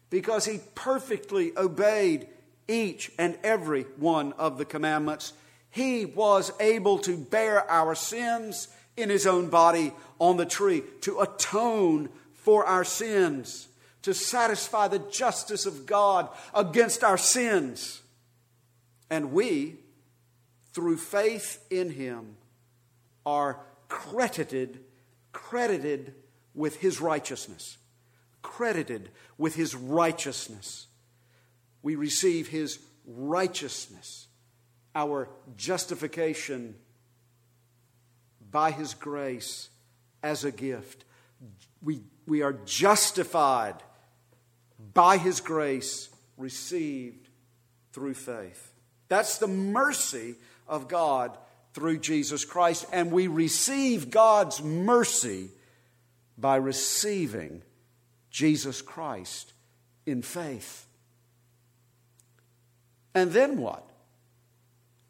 because 0.09 0.45
he 0.45 0.59
perfectly 0.73 1.55
obeyed 1.55 2.27
each 2.67 3.11
and 3.19 3.37
every 3.43 3.83
one 3.97 4.33
of 4.39 4.57
the 4.57 4.65
commandments, 4.65 5.33
he 5.69 6.05
was 6.05 6.51
able 6.59 6.97
to 6.97 7.15
bear 7.15 7.69
our 7.69 7.93
sins 7.93 8.69
in 8.97 9.09
his 9.09 9.25
own 9.25 9.49
body 9.49 9.93
on 10.19 10.37
the 10.37 10.45
tree, 10.45 10.83
to 11.01 11.19
atone 11.21 12.09
for 12.33 12.65
our 12.65 12.83
sins, 12.83 13.67
to 14.01 14.13
satisfy 14.13 14.87
the 14.87 14.99
justice 14.99 15.65
of 15.65 15.85
God 15.85 16.29
against 16.53 17.03
our 17.03 17.17
sins. 17.17 18.01
And 19.09 19.31
we, 19.31 19.77
through 20.73 20.97
faith 20.97 21.63
in 21.69 21.91
him, 21.91 22.37
are 23.25 23.59
credited, 23.87 24.79
credited 25.31 26.13
with 26.55 26.77
his 26.77 27.01
righteousness. 27.01 27.77
Credited 28.41 29.09
with 29.37 29.55
his 29.55 29.75
righteousness. 29.75 30.87
We 31.83 31.95
receive 31.95 32.47
his 32.47 32.79
righteousness, 33.05 34.27
our 34.95 35.29
justification 35.57 36.75
by 38.51 38.71
his 38.71 38.93
grace 38.93 39.69
as 40.21 40.43
a 40.43 40.51
gift. 40.51 41.05
We, 41.81 42.01
we 42.27 42.41
are 42.41 42.53
justified 42.65 43.75
by 44.93 45.17
his 45.17 45.41
grace, 45.41 46.09
received 46.37 47.29
through 47.93 48.13
faith. 48.15 48.71
That's 49.07 49.37
the 49.37 49.47
mercy 49.47 50.35
of 50.67 50.87
God 50.87 51.37
through 51.73 51.99
Jesus 51.99 52.45
Christ, 52.45 52.85
and 52.91 53.11
we 53.11 53.27
receive 53.27 54.09
God's 54.09 54.61
mercy 54.61 55.49
by 56.37 56.57
receiving 56.57 57.61
Jesus 58.29 58.81
Christ 58.81 59.53
in 60.05 60.21
faith. 60.21 60.85
And 63.13 63.31
then 63.31 63.57
what? 63.57 63.90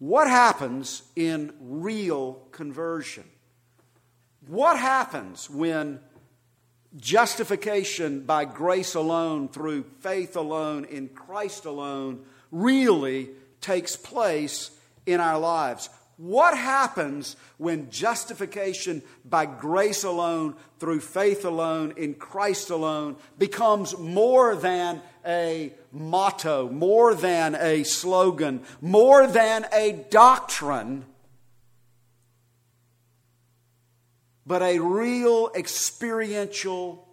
What 0.02 0.28
happens 0.28 1.04
in 1.16 1.54
real 1.60 2.42
conversion? 2.52 3.24
What 4.48 4.80
happens 4.80 5.48
when 5.48 6.00
justification 6.98 8.22
by 8.22 8.46
grace 8.46 8.96
alone, 8.96 9.48
through 9.48 9.84
faith 10.00 10.36
alone, 10.36 10.86
in 10.86 11.10
Christ 11.10 11.66
alone, 11.66 12.26
really 12.50 13.30
takes 13.62 13.96
place 13.96 14.72
in 15.06 15.20
our 15.20 15.38
lives? 15.38 15.88
What 16.22 16.56
happens 16.56 17.36
when 17.58 17.90
justification 17.90 19.02
by 19.26 19.48
grace 19.48 20.04
alone, 20.04 20.56
through 20.78 21.00
faith 21.00 21.46
alone, 21.46 21.96
in 21.98 22.14
Christ 22.14 22.70
alone, 22.70 23.16
becomes 23.40 23.98
more 23.98 24.56
than 24.56 25.02
a 25.26 25.74
motto, 25.92 26.70
more 26.70 27.16
than 27.16 27.56
a 27.56 27.82
slogan, 27.82 28.62
more 28.82 29.26
than 29.26 29.66
a 29.74 29.94
doctrine, 30.12 31.06
but 34.46 34.62
a 34.62 34.78
real 34.78 35.50
experiential 35.56 37.10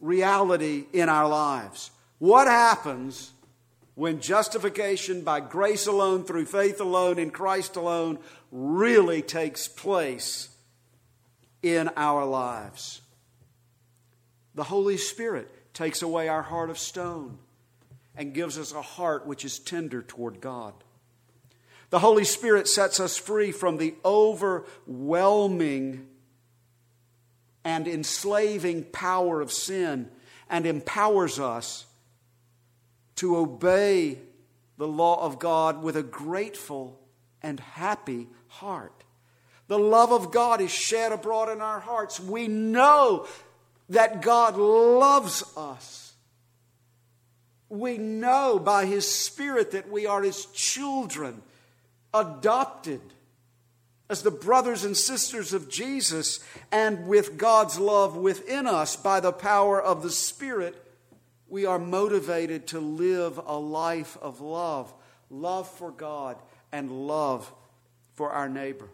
reality 0.00 0.86
in 0.92 1.08
our 1.08 1.28
lives? 1.28 1.92
What 2.18 2.48
happens? 2.48 3.30
When 3.98 4.20
justification 4.20 5.22
by 5.22 5.40
grace 5.40 5.88
alone, 5.88 6.22
through 6.22 6.44
faith 6.44 6.80
alone, 6.80 7.18
in 7.18 7.32
Christ 7.32 7.74
alone, 7.74 8.20
really 8.52 9.22
takes 9.22 9.66
place 9.66 10.50
in 11.64 11.90
our 11.96 12.24
lives. 12.24 13.00
The 14.54 14.62
Holy 14.62 14.98
Spirit 14.98 15.74
takes 15.74 16.00
away 16.00 16.28
our 16.28 16.42
heart 16.42 16.70
of 16.70 16.78
stone 16.78 17.38
and 18.14 18.32
gives 18.32 18.56
us 18.56 18.72
a 18.72 18.82
heart 18.82 19.26
which 19.26 19.44
is 19.44 19.58
tender 19.58 20.02
toward 20.02 20.40
God. 20.40 20.74
The 21.90 21.98
Holy 21.98 22.22
Spirit 22.22 22.68
sets 22.68 23.00
us 23.00 23.18
free 23.18 23.50
from 23.50 23.78
the 23.78 23.96
overwhelming 24.04 26.06
and 27.64 27.88
enslaving 27.88 28.84
power 28.84 29.40
of 29.40 29.50
sin 29.50 30.08
and 30.48 30.66
empowers 30.66 31.40
us 31.40 31.86
to 33.18 33.36
obey 33.36 34.18
the 34.76 34.86
law 34.86 35.24
of 35.24 35.38
God 35.38 35.82
with 35.82 35.96
a 35.96 36.02
grateful 36.02 37.00
and 37.42 37.58
happy 37.58 38.28
heart. 38.46 39.04
The 39.66 39.78
love 39.78 40.12
of 40.12 40.30
God 40.30 40.60
is 40.60 40.70
shed 40.70 41.12
abroad 41.12 41.50
in 41.50 41.60
our 41.60 41.80
hearts. 41.80 42.20
We 42.20 42.48
know 42.48 43.26
that 43.88 44.22
God 44.22 44.56
loves 44.56 45.44
us. 45.56 46.14
We 47.68 47.98
know 47.98 48.58
by 48.58 48.86
His 48.86 49.06
Spirit 49.06 49.72
that 49.72 49.90
we 49.90 50.06
are 50.06 50.22
His 50.22 50.46
children, 50.46 51.42
adopted 52.14 53.00
as 54.08 54.22
the 54.22 54.30
brothers 54.30 54.84
and 54.84 54.96
sisters 54.96 55.52
of 55.52 55.68
Jesus, 55.68 56.40
and 56.72 57.06
with 57.06 57.36
God's 57.36 57.78
love 57.78 58.16
within 58.16 58.66
us 58.66 58.96
by 58.96 59.20
the 59.20 59.32
power 59.32 59.82
of 59.82 60.02
the 60.02 60.10
Spirit 60.10 60.87
we 61.48 61.66
are 61.66 61.78
motivated 61.78 62.66
to 62.68 62.80
live 62.80 63.40
a 63.44 63.58
life 63.58 64.16
of 64.20 64.40
love 64.40 64.92
love 65.30 65.68
for 65.68 65.90
God 65.90 66.36
and 66.72 67.06
love 67.06 67.52
for 68.14 68.30
our 68.30 68.48
neighbor. 68.48 68.88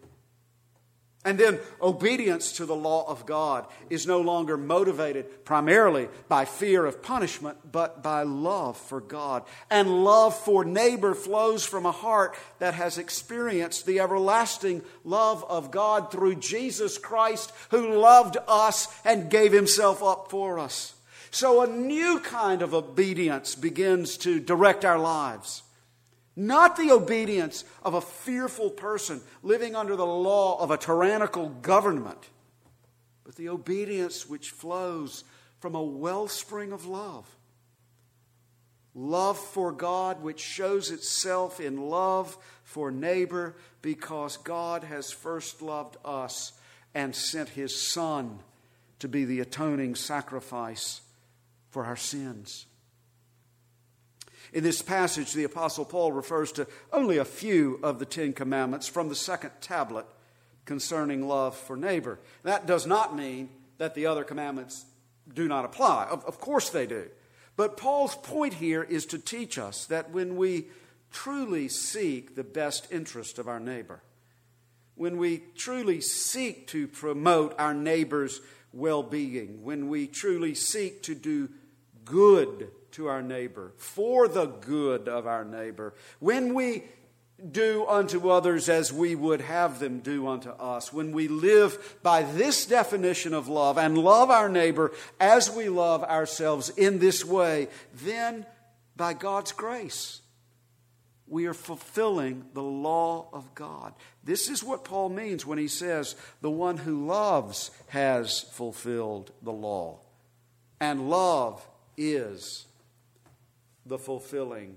And 1.26 1.38
then 1.38 1.58
obedience 1.80 2.52
to 2.58 2.66
the 2.66 2.76
law 2.76 3.08
of 3.08 3.24
God 3.24 3.66
is 3.88 4.06
no 4.06 4.20
longer 4.20 4.58
motivated 4.58 5.46
primarily 5.46 6.08
by 6.28 6.44
fear 6.44 6.84
of 6.84 7.02
punishment, 7.02 7.56
but 7.72 8.02
by 8.02 8.24
love 8.24 8.76
for 8.76 9.00
God. 9.00 9.44
And 9.70 10.04
love 10.04 10.38
for 10.38 10.66
neighbor 10.66 11.14
flows 11.14 11.64
from 11.64 11.86
a 11.86 11.92
heart 11.92 12.36
that 12.58 12.74
has 12.74 12.98
experienced 12.98 13.86
the 13.86 14.00
everlasting 14.00 14.82
love 15.02 15.42
of 15.48 15.70
God 15.70 16.12
through 16.12 16.34
Jesus 16.34 16.98
Christ, 16.98 17.52
who 17.70 17.94
loved 17.94 18.36
us 18.46 18.88
and 19.02 19.30
gave 19.30 19.52
himself 19.52 20.02
up 20.02 20.30
for 20.30 20.58
us. 20.58 20.92
So 21.34 21.62
a 21.62 21.66
new 21.66 22.20
kind 22.20 22.62
of 22.62 22.74
obedience 22.74 23.56
begins 23.56 24.18
to 24.18 24.38
direct 24.38 24.84
our 24.84 25.00
lives. 25.00 25.64
Not 26.36 26.76
the 26.76 26.92
obedience 26.92 27.64
of 27.82 27.94
a 27.94 28.00
fearful 28.00 28.70
person 28.70 29.20
living 29.42 29.74
under 29.74 29.96
the 29.96 30.06
law 30.06 30.62
of 30.62 30.70
a 30.70 30.76
tyrannical 30.76 31.48
government, 31.48 32.30
but 33.24 33.34
the 33.34 33.48
obedience 33.48 34.28
which 34.28 34.50
flows 34.50 35.24
from 35.58 35.74
a 35.74 35.82
wellspring 35.82 36.70
of 36.70 36.86
love. 36.86 37.26
Love 38.94 39.36
for 39.36 39.72
God, 39.72 40.22
which 40.22 40.38
shows 40.38 40.92
itself 40.92 41.58
in 41.58 41.90
love 41.90 42.38
for 42.62 42.92
neighbor, 42.92 43.56
because 43.82 44.36
God 44.36 44.84
has 44.84 45.10
first 45.10 45.62
loved 45.62 45.96
us 46.04 46.52
and 46.94 47.12
sent 47.12 47.48
his 47.48 47.76
Son 47.76 48.38
to 49.00 49.08
be 49.08 49.24
the 49.24 49.40
atoning 49.40 49.96
sacrifice 49.96 51.00
for 51.74 51.84
our 51.84 51.96
sins. 51.96 52.66
In 54.52 54.62
this 54.62 54.80
passage, 54.80 55.32
the 55.32 55.42
Apostle 55.42 55.84
Paul 55.84 56.12
refers 56.12 56.52
to 56.52 56.68
only 56.92 57.18
a 57.18 57.24
few 57.24 57.80
of 57.82 57.98
the 57.98 58.06
Ten 58.06 58.32
Commandments 58.32 58.86
from 58.86 59.08
the 59.08 59.16
second 59.16 59.50
tablet 59.60 60.06
concerning 60.66 61.26
love 61.26 61.56
for 61.56 61.76
neighbor. 61.76 62.20
That 62.44 62.66
does 62.66 62.86
not 62.86 63.16
mean 63.16 63.48
that 63.78 63.96
the 63.96 64.06
other 64.06 64.22
commandments 64.22 64.86
do 65.34 65.48
not 65.48 65.64
apply. 65.64 66.06
Of, 66.08 66.24
of 66.26 66.38
course 66.38 66.70
they 66.70 66.86
do. 66.86 67.08
But 67.56 67.76
Paul's 67.76 68.14
point 68.14 68.54
here 68.54 68.84
is 68.84 69.04
to 69.06 69.18
teach 69.18 69.58
us 69.58 69.86
that 69.86 70.12
when 70.12 70.36
we 70.36 70.66
truly 71.10 71.68
seek 71.68 72.36
the 72.36 72.44
best 72.44 72.86
interest 72.92 73.40
of 73.40 73.48
our 73.48 73.58
neighbor, 73.58 74.00
when 74.94 75.16
we 75.18 75.42
truly 75.56 76.00
seek 76.00 76.68
to 76.68 76.86
promote 76.86 77.52
our 77.58 77.74
neighbor's 77.74 78.40
well 78.72 79.02
being, 79.02 79.64
when 79.64 79.88
we 79.88 80.06
truly 80.06 80.54
seek 80.54 81.02
to 81.02 81.16
do 81.16 81.48
good 82.04 82.70
to 82.92 83.06
our 83.06 83.22
neighbor, 83.22 83.72
for 83.76 84.28
the 84.28 84.46
good 84.46 85.08
of 85.08 85.26
our 85.26 85.44
neighbor. 85.44 85.94
When 86.20 86.54
we 86.54 86.84
do 87.50 87.84
unto 87.88 88.30
others 88.30 88.68
as 88.68 88.92
we 88.92 89.14
would 89.14 89.40
have 89.40 89.80
them 89.80 89.98
do 89.98 90.28
unto 90.28 90.50
us, 90.50 90.92
when 90.92 91.12
we 91.12 91.28
live 91.28 91.96
by 92.02 92.22
this 92.22 92.66
definition 92.66 93.34
of 93.34 93.48
love 93.48 93.76
and 93.78 93.98
love 93.98 94.30
our 94.30 94.48
neighbor 94.48 94.92
as 95.18 95.50
we 95.50 95.68
love 95.68 96.04
ourselves 96.04 96.70
in 96.70 96.98
this 97.00 97.24
way, 97.24 97.68
then 97.92 98.46
by 98.96 99.12
God's 99.12 99.52
grace, 99.52 100.20
we 101.26 101.46
are 101.46 101.54
fulfilling 101.54 102.44
the 102.52 102.62
law 102.62 103.28
of 103.32 103.54
God. 103.54 103.94
This 104.22 104.48
is 104.48 104.62
what 104.62 104.84
Paul 104.84 105.08
means 105.08 105.44
when 105.44 105.58
he 105.58 105.68
says, 105.68 106.14
The 106.42 106.50
one 106.50 106.76
who 106.76 107.06
loves 107.06 107.70
has 107.88 108.42
fulfilled 108.52 109.32
the 109.42 109.52
law. 109.52 110.00
And 110.80 111.08
love 111.08 111.66
is 111.96 112.66
the 113.86 113.98
fulfilling 113.98 114.76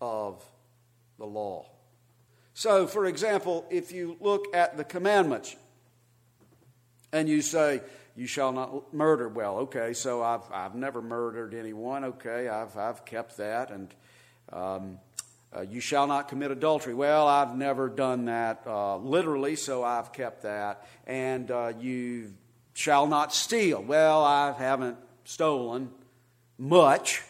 of 0.00 0.44
the 1.18 1.26
law. 1.26 1.66
So, 2.54 2.86
for 2.86 3.06
example, 3.06 3.66
if 3.70 3.92
you 3.92 4.16
look 4.20 4.54
at 4.54 4.76
the 4.76 4.84
commandments 4.84 5.56
and 7.12 7.28
you 7.28 7.42
say, 7.42 7.82
you 8.16 8.26
shall 8.26 8.50
not 8.52 8.94
murder. 8.94 9.28
Well, 9.28 9.58
okay, 9.58 9.92
so 9.92 10.22
I've, 10.22 10.50
I've 10.50 10.74
never 10.74 11.02
murdered 11.02 11.52
anyone. 11.52 12.04
Okay, 12.04 12.48
I've, 12.48 12.76
I've 12.76 13.04
kept 13.04 13.36
that. 13.36 13.70
And 13.70 13.94
um, 14.50 14.98
uh, 15.54 15.60
you 15.60 15.80
shall 15.80 16.06
not 16.06 16.28
commit 16.28 16.50
adultery. 16.50 16.94
Well, 16.94 17.28
I've 17.28 17.54
never 17.54 17.90
done 17.90 18.24
that 18.24 18.62
uh, 18.66 18.96
literally, 18.96 19.54
so 19.54 19.84
I've 19.84 20.12
kept 20.14 20.42
that. 20.42 20.86
And 21.06 21.50
uh, 21.50 21.74
you 21.78 22.32
shall 22.72 23.06
not 23.06 23.34
steal. 23.34 23.82
Well, 23.82 24.24
I 24.24 24.52
haven't 24.52 24.96
stolen 25.26 25.90
much, 26.58 27.22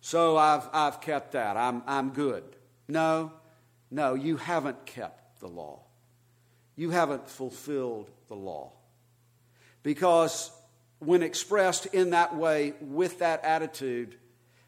so 0.00 0.36
I've, 0.36 0.68
I've 0.72 1.00
kept 1.00 1.32
that. 1.32 1.56
I'm, 1.56 1.82
I'm 1.86 2.10
good. 2.10 2.44
No, 2.88 3.32
no, 3.90 4.14
you 4.14 4.36
haven't 4.36 4.86
kept 4.86 5.40
the 5.40 5.48
law. 5.48 5.80
You 6.76 6.90
haven't 6.90 7.28
fulfilled 7.28 8.10
the 8.28 8.34
law. 8.34 8.72
Because 9.82 10.50
when 10.98 11.22
expressed 11.22 11.86
in 11.86 12.10
that 12.10 12.36
way, 12.36 12.74
with 12.80 13.20
that 13.20 13.44
attitude, 13.44 14.16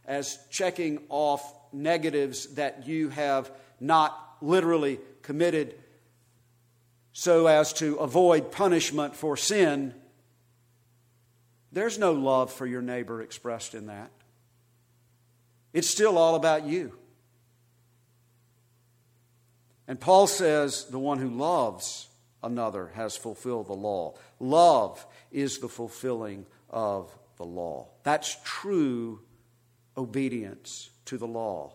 as 0.05 0.39
checking 0.51 1.01
off 1.09 1.55
negatives 1.73 2.55
that 2.55 2.87
you 2.87 3.09
have 3.11 3.51
not 3.79 4.37
literally 4.41 4.99
committed 5.23 5.75
so 7.13 7.47
as 7.47 7.73
to 7.75 7.97
avoid 7.97 8.53
punishment 8.53 9.15
for 9.15 9.37
sin, 9.37 9.95
there's 11.73 11.99
no 11.99 12.13
love 12.13 12.53
for 12.53 12.67
your 12.67 12.83
neighbor 12.83 13.23
expressed 13.23 13.75
in 13.75 13.87
that. 13.87 14.11
It's 15.73 15.89
still 15.89 16.19
all 16.19 16.35
about 16.35 16.65
you. 16.65 16.97
And 19.87 19.99
Paul 19.99 20.27
says 20.27 20.87
the 20.87 20.99
one 20.99 21.19
who 21.19 21.31
loves 21.31 22.09
another 22.43 22.93
has 22.95 23.17
fulfilled 23.17 23.67
the 23.67 23.73
law. 23.73 24.15
Love 24.39 25.05
is 25.31 25.59
the 25.59 25.69
fulfilling 25.69 26.47
of 26.69 27.17
the 27.37 27.45
law. 27.45 27.89
That's 28.03 28.37
true 28.45 29.21
obedience 29.97 30.91
to 31.07 31.19
the 31.19 31.27
law 31.27 31.73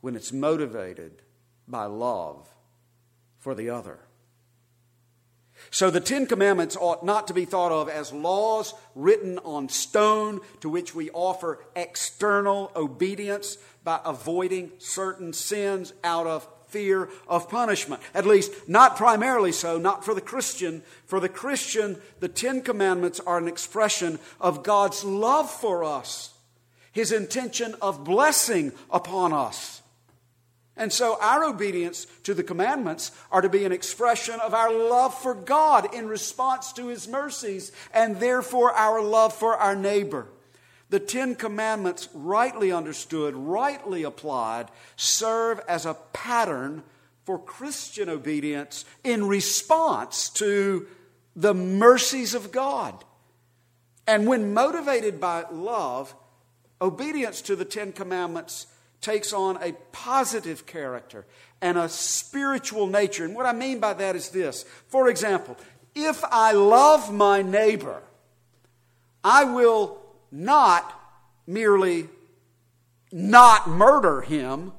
when 0.00 0.16
it's 0.16 0.32
motivated 0.32 1.22
by 1.68 1.84
love 1.84 2.48
for 3.38 3.54
the 3.54 3.70
other. 3.70 3.98
So 5.70 5.90
the 5.90 6.00
Ten 6.00 6.26
Commandments 6.26 6.76
ought 6.76 7.04
not 7.04 7.28
to 7.28 7.34
be 7.34 7.44
thought 7.44 7.72
of 7.72 7.88
as 7.88 8.12
laws 8.12 8.74
written 8.94 9.38
on 9.38 9.68
stone 9.68 10.40
to 10.60 10.68
which 10.68 10.94
we 10.94 11.10
offer 11.10 11.64
external 11.74 12.70
obedience 12.76 13.56
by 13.84 14.00
avoiding 14.04 14.72
certain 14.78 15.32
sins 15.32 15.92
out 16.04 16.26
of 16.26 16.46
fear 16.68 17.10
of 17.28 17.50
punishment. 17.50 18.00
At 18.14 18.26
least, 18.26 18.68
not 18.68 18.96
primarily 18.96 19.52
so, 19.52 19.78
not 19.78 20.04
for 20.04 20.14
the 20.14 20.20
Christian. 20.20 20.82
For 21.04 21.20
the 21.20 21.28
Christian, 21.28 22.00
the 22.20 22.28
Ten 22.28 22.62
Commandments 22.62 23.20
are 23.20 23.38
an 23.38 23.48
expression 23.48 24.18
of 24.40 24.62
God's 24.62 25.04
love 25.04 25.50
for 25.50 25.84
us, 25.84 26.32
His 26.90 27.12
intention 27.12 27.74
of 27.82 28.04
blessing 28.04 28.72
upon 28.90 29.32
us. 29.32 29.81
And 30.76 30.92
so 30.92 31.18
our 31.20 31.44
obedience 31.44 32.06
to 32.24 32.32
the 32.34 32.42
commandments 32.42 33.10
are 33.30 33.42
to 33.42 33.48
be 33.48 33.64
an 33.64 33.72
expression 33.72 34.40
of 34.40 34.54
our 34.54 34.72
love 34.72 35.14
for 35.14 35.34
God 35.34 35.94
in 35.94 36.08
response 36.08 36.72
to 36.74 36.88
His 36.88 37.06
mercies, 37.06 37.72
and 37.92 38.18
therefore 38.18 38.72
our 38.72 39.02
love 39.02 39.34
for 39.34 39.56
our 39.56 39.76
neighbor. 39.76 40.28
The 40.88 41.00
Ten 41.00 41.34
Commandments, 41.34 42.08
rightly 42.12 42.72
understood, 42.72 43.34
rightly 43.34 44.02
applied, 44.02 44.68
serve 44.96 45.60
as 45.68 45.86
a 45.86 45.96
pattern 46.12 46.82
for 47.24 47.38
Christian 47.38 48.08
obedience 48.08 48.84
in 49.04 49.26
response 49.26 50.28
to 50.30 50.86
the 51.36 51.54
mercies 51.54 52.34
of 52.34 52.52
God. 52.52 53.04
And 54.06 54.26
when 54.26 54.52
motivated 54.52 55.20
by 55.20 55.44
love, 55.50 56.14
obedience 56.80 57.40
to 57.42 57.56
the 57.56 57.64
Ten 57.64 57.92
Commandments 57.92 58.66
takes 59.02 59.32
on 59.32 59.62
a 59.62 59.72
positive 59.92 60.64
character 60.64 61.26
and 61.60 61.76
a 61.76 61.88
spiritual 61.88 62.86
nature. 62.86 63.24
And 63.24 63.34
what 63.34 63.46
I 63.46 63.52
mean 63.52 63.78
by 63.80 63.94
that 63.94 64.16
is 64.16 64.30
this 64.30 64.64
for 64.88 65.08
example, 65.08 65.56
if 65.94 66.24
I 66.24 66.52
love 66.52 67.12
my 67.12 67.42
neighbor, 67.42 68.02
I 69.22 69.44
will 69.44 70.00
not 70.30 70.98
merely 71.46 72.08
not 73.12 73.68
murder 73.68 74.22
him, 74.22 74.72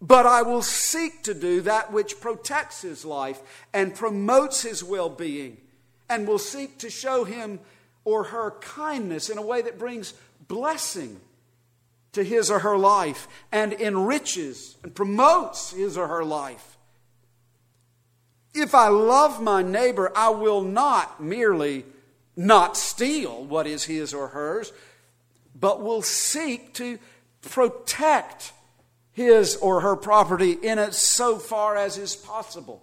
but 0.00 0.24
I 0.24 0.42
will 0.42 0.62
seek 0.62 1.22
to 1.24 1.34
do 1.34 1.60
that 1.62 1.92
which 1.92 2.20
protects 2.20 2.82
his 2.82 3.04
life 3.04 3.66
and 3.74 3.94
promotes 3.94 4.62
his 4.62 4.82
well 4.82 5.10
being, 5.10 5.58
and 6.08 6.26
will 6.26 6.38
seek 6.38 6.78
to 6.78 6.88
show 6.88 7.24
him 7.24 7.60
or 8.04 8.24
her 8.24 8.52
kindness 8.60 9.28
in 9.28 9.36
a 9.36 9.42
way 9.42 9.60
that 9.60 9.78
brings 9.78 10.14
blessing 10.46 11.20
to 12.18 12.24
his 12.24 12.50
or 12.50 12.58
her 12.58 12.76
life 12.76 13.28
and 13.52 13.72
enriches 13.72 14.76
and 14.82 14.94
promotes 14.94 15.70
his 15.70 15.96
or 15.96 16.08
her 16.08 16.24
life. 16.24 16.76
If 18.52 18.74
I 18.74 18.88
love 18.88 19.40
my 19.40 19.62
neighbor, 19.62 20.10
I 20.16 20.30
will 20.30 20.62
not 20.62 21.22
merely 21.22 21.84
not 22.36 22.76
steal 22.76 23.44
what 23.44 23.68
is 23.68 23.84
his 23.84 24.12
or 24.12 24.28
hers, 24.28 24.72
but 25.54 25.80
will 25.80 26.02
seek 26.02 26.74
to 26.74 26.98
protect 27.42 28.52
his 29.12 29.54
or 29.56 29.80
her 29.80 29.94
property 29.94 30.52
in 30.52 30.78
it 30.78 30.94
so 30.94 31.38
far 31.38 31.76
as 31.76 31.98
is 31.98 32.16
possible. 32.16 32.82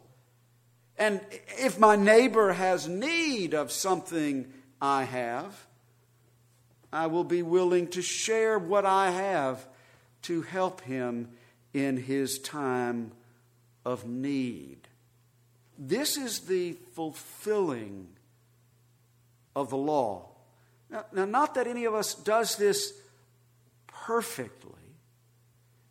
And 0.97 1.19
if 1.57 1.77
my 1.77 1.97
neighbor 1.97 2.53
has 2.53 2.87
need 2.87 3.53
of 3.53 3.71
something 3.71 4.51
I 4.81 5.03
have, 5.03 5.67
I 6.95 7.07
will 7.07 7.25
be 7.25 7.41
willing 7.41 7.89
to 7.89 8.01
share 8.01 8.57
what 8.57 8.85
I 8.85 9.11
have 9.11 9.67
to 10.23 10.43
help 10.43 10.79
him 10.79 11.27
in 11.73 11.97
his 11.97 12.39
time 12.39 13.11
of 13.83 14.07
need. 14.07 14.77
This 15.77 16.15
is 16.15 16.39
the 16.39 16.77
fulfilling 16.93 18.07
of 19.57 19.69
the 19.71 19.75
law. 19.75 20.29
Now, 20.89 21.03
now, 21.11 21.25
not 21.25 21.55
that 21.55 21.67
any 21.67 21.83
of 21.83 21.93
us 21.93 22.15
does 22.15 22.55
this 22.55 22.93
perfectly, 23.87 24.71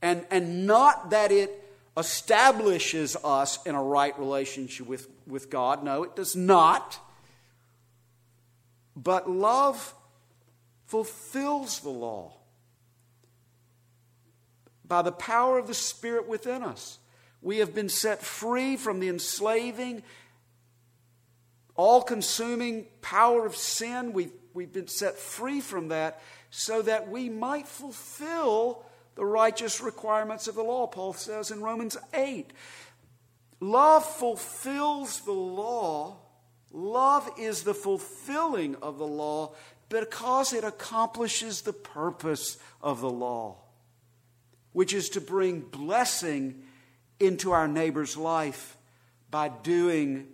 and, 0.00 0.24
and 0.30 0.66
not 0.66 1.10
that 1.10 1.30
it 1.30 1.70
establishes 1.98 3.14
us 3.22 3.62
in 3.66 3.74
a 3.74 3.82
right 3.82 4.18
relationship 4.18 4.86
with, 4.86 5.06
with 5.26 5.50
God. 5.50 5.84
No, 5.84 6.02
it 6.04 6.16
does 6.16 6.34
not. 6.34 6.98
But 8.96 9.28
love 9.28 9.94
fulfills 10.94 11.80
the 11.80 11.90
law 11.90 12.32
by 14.86 15.02
the 15.02 15.10
power 15.10 15.58
of 15.58 15.66
the 15.66 15.74
Spirit 15.74 16.28
within 16.28 16.62
us. 16.62 17.00
We 17.42 17.58
have 17.58 17.74
been 17.74 17.88
set 17.88 18.22
free 18.22 18.76
from 18.76 19.00
the 19.00 19.08
enslaving 19.08 20.04
all 21.74 22.00
consuming 22.00 22.86
power 23.02 23.44
of 23.44 23.56
sin. 23.56 24.12
We've, 24.12 24.30
we've 24.52 24.72
been 24.72 24.86
set 24.86 25.18
free 25.18 25.60
from 25.60 25.88
that 25.88 26.22
so 26.50 26.80
that 26.82 27.10
we 27.10 27.28
might 27.28 27.66
fulfill 27.66 28.84
the 29.16 29.24
righteous 29.24 29.80
requirements 29.80 30.46
of 30.46 30.54
the 30.54 30.62
law, 30.62 30.86
Paul 30.86 31.14
says 31.14 31.50
in 31.50 31.60
Romans 31.60 31.96
8. 32.14 32.52
Love 33.58 34.06
fulfills 34.06 35.22
the 35.22 35.32
law. 35.32 36.18
Love 36.70 37.28
is 37.36 37.64
the 37.64 37.74
fulfilling 37.74 38.76
of 38.76 38.98
the 38.98 39.06
law 39.06 39.54
because 39.88 40.52
it 40.52 40.64
accomplishes 40.64 41.62
the 41.62 41.72
purpose 41.72 42.58
of 42.82 43.00
the 43.00 43.10
law, 43.10 43.56
which 44.72 44.92
is 44.92 45.08
to 45.10 45.20
bring 45.20 45.60
blessing 45.60 46.62
into 47.20 47.52
our 47.52 47.68
neighbor's 47.68 48.16
life 48.16 48.76
by 49.30 49.48
doing 49.48 50.26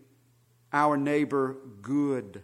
our 0.72 0.96
neighbor 0.96 1.56
good 1.82 2.42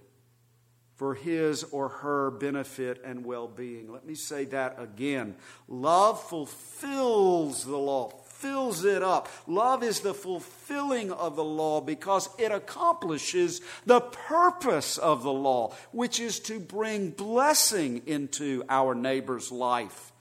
for 0.97 1.15
his 1.15 1.63
or 1.65 1.89
her 1.89 2.31
benefit 2.31 3.01
and 3.05 3.25
well 3.25 3.47
being. 3.47 3.93
Let 3.93 4.07
me 4.07 4.15
say 4.15 4.47
that 4.47 4.81
again. 4.81 5.37
Love 5.69 6.23
fulfills 6.23 7.65
the 7.65 7.77
law, 7.77 8.11
fills 8.39 8.85
it 8.85 9.03
up. 9.03 9.29
Love 9.47 9.83
is 9.83 10.01
the 10.01 10.15
fulfilling 10.15 11.11
of 11.13 11.37
the 11.37 11.45
law 11.45 11.81
because 11.81 12.29
it 12.39 12.53
accomplishes 12.53 13.61
the 13.85 14.01
purpose 14.01 14.99
of 14.99 15.23
the 15.23 15.33
law, 15.33 15.75
which 15.93 16.21
is 16.21 16.41
to 16.41 16.61
bring 16.61 17.11
blessing 17.11 18.03
into 18.07 18.63
our 18.69 18.95
neighbor's 18.95 19.51
life. 19.51 20.13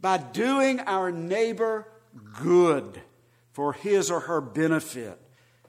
By 0.00 0.18
doing 0.18 0.80
our 0.80 1.10
neighbor 1.10 1.88
good 2.40 3.00
for 3.52 3.72
his 3.72 4.10
or 4.10 4.20
her 4.20 4.40
benefit 4.40 5.18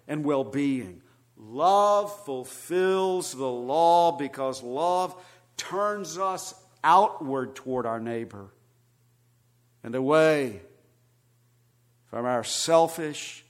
and 0.07 0.23
well 0.23 0.43
being. 0.43 1.01
Love 1.37 2.25
fulfills 2.25 3.33
the 3.33 3.47
law 3.47 4.11
because 4.11 4.61
love 4.61 5.15
turns 5.57 6.17
us 6.17 6.53
outward 6.83 7.55
toward 7.55 7.85
our 7.85 7.99
neighbor 7.99 8.49
and 9.83 9.95
away 9.95 10.61
from 12.09 12.25
our 12.25 12.43
selfish, 12.43 13.45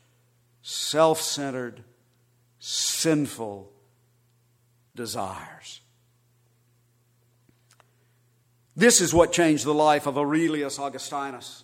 self 0.61 1.21
centered, 1.21 1.83
sinful 2.59 3.71
desires. 4.95 5.81
This 8.75 9.01
is 9.01 9.13
what 9.13 9.33
changed 9.33 9.65
the 9.65 9.73
life 9.73 10.07
of 10.07 10.17
Aurelius 10.17 10.79
Augustinus. 10.79 11.63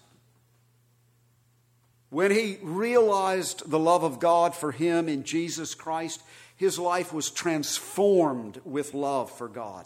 When 2.10 2.32
he 2.32 2.58
realized 2.62 3.70
the 3.70 3.80
love 3.80 4.04
of 4.04 4.20
God 4.20 4.56
for 4.56 4.72
him 4.72 5.10
in 5.10 5.24
Jesus 5.24 5.76
Christ, 5.76 6.22
his 6.56 6.80
life 6.80 7.12
was 7.12 7.30
transformed 7.30 8.62
with 8.64 8.94
love 8.94 9.30
for 9.32 9.50
God. 9.50 9.86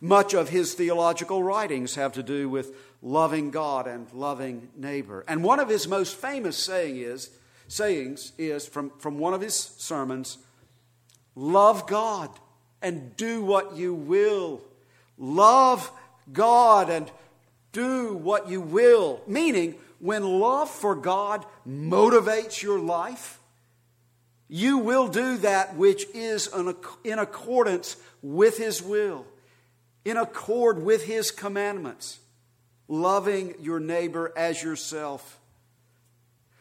Much 0.00 0.34
of 0.34 0.50
his 0.50 0.74
theological 0.74 1.42
writings 1.42 1.94
have 1.94 2.12
to 2.12 2.22
do 2.22 2.48
with 2.48 2.74
loving 3.04 3.50
God 3.50 3.86
and 3.86 4.10
loving 4.12 4.70
neighbor. 4.74 5.24
And 5.28 5.44
one 5.44 5.60
of 5.60 5.68
his 5.68 5.86
most 5.86 6.16
famous 6.16 6.56
saying 6.56 6.96
is, 6.96 7.30
sayings 7.68 8.32
is 8.38 8.66
from, 8.66 8.90
from 8.98 9.18
one 9.18 9.34
of 9.34 9.40
his 9.40 9.54
sermons 9.54 10.38
love 11.36 11.86
God 11.86 12.30
and 12.80 13.14
do 13.16 13.42
what 13.42 13.76
you 13.76 13.94
will. 13.94 14.62
Love 15.18 15.90
God 16.32 16.90
and 16.90 17.10
do 17.72 18.14
what 18.14 18.48
you 18.48 18.60
will. 18.60 19.20
Meaning, 19.26 19.74
when 19.98 20.22
love 20.22 20.70
for 20.70 20.94
God 20.94 21.44
motivates 21.66 22.62
your 22.62 22.78
life, 22.78 23.38
you 24.48 24.78
will 24.78 25.08
do 25.08 25.38
that 25.38 25.76
which 25.76 26.04
is 26.14 26.48
in 27.04 27.18
accordance 27.18 27.96
with 28.22 28.58
His 28.58 28.82
will, 28.82 29.26
in 30.04 30.16
accord 30.16 30.82
with 30.82 31.04
His 31.04 31.30
commandments, 31.30 32.18
loving 32.88 33.54
your 33.60 33.80
neighbor 33.80 34.32
as 34.36 34.62
yourself. 34.62 35.40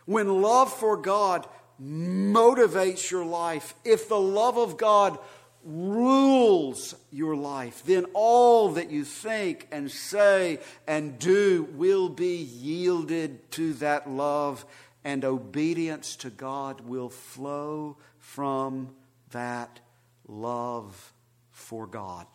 When 0.06 0.42
love 0.42 0.72
for 0.72 0.98
God 0.98 1.48
motivates 1.82 3.10
your 3.10 3.26
life, 3.26 3.74
if 3.84 4.08
the 4.10 4.20
love 4.20 4.58
of 4.58 4.78
God 4.78 5.18
rules 5.64 6.94
your 7.10 7.36
life, 7.36 7.84
then 7.86 8.06
all 8.14 8.70
that 8.74 8.92
you 8.92 9.06
think 9.06 9.68
and 9.72 9.90
say 9.90 10.60
and 10.88 11.18
do 11.20 11.68
will 11.74 12.10
be 12.10 12.36
yielded 12.36 13.50
to 13.52 13.74
that 13.76 14.10
love, 14.10 14.66
and 15.06 15.24
obedience 15.24 16.16
to 16.18 16.30
God 16.30 16.82
will 16.82 17.10
flow 17.10 17.98
from 18.20 18.90
that 19.32 19.80
love 20.28 21.14
for 21.52 21.88
God. 21.88 22.28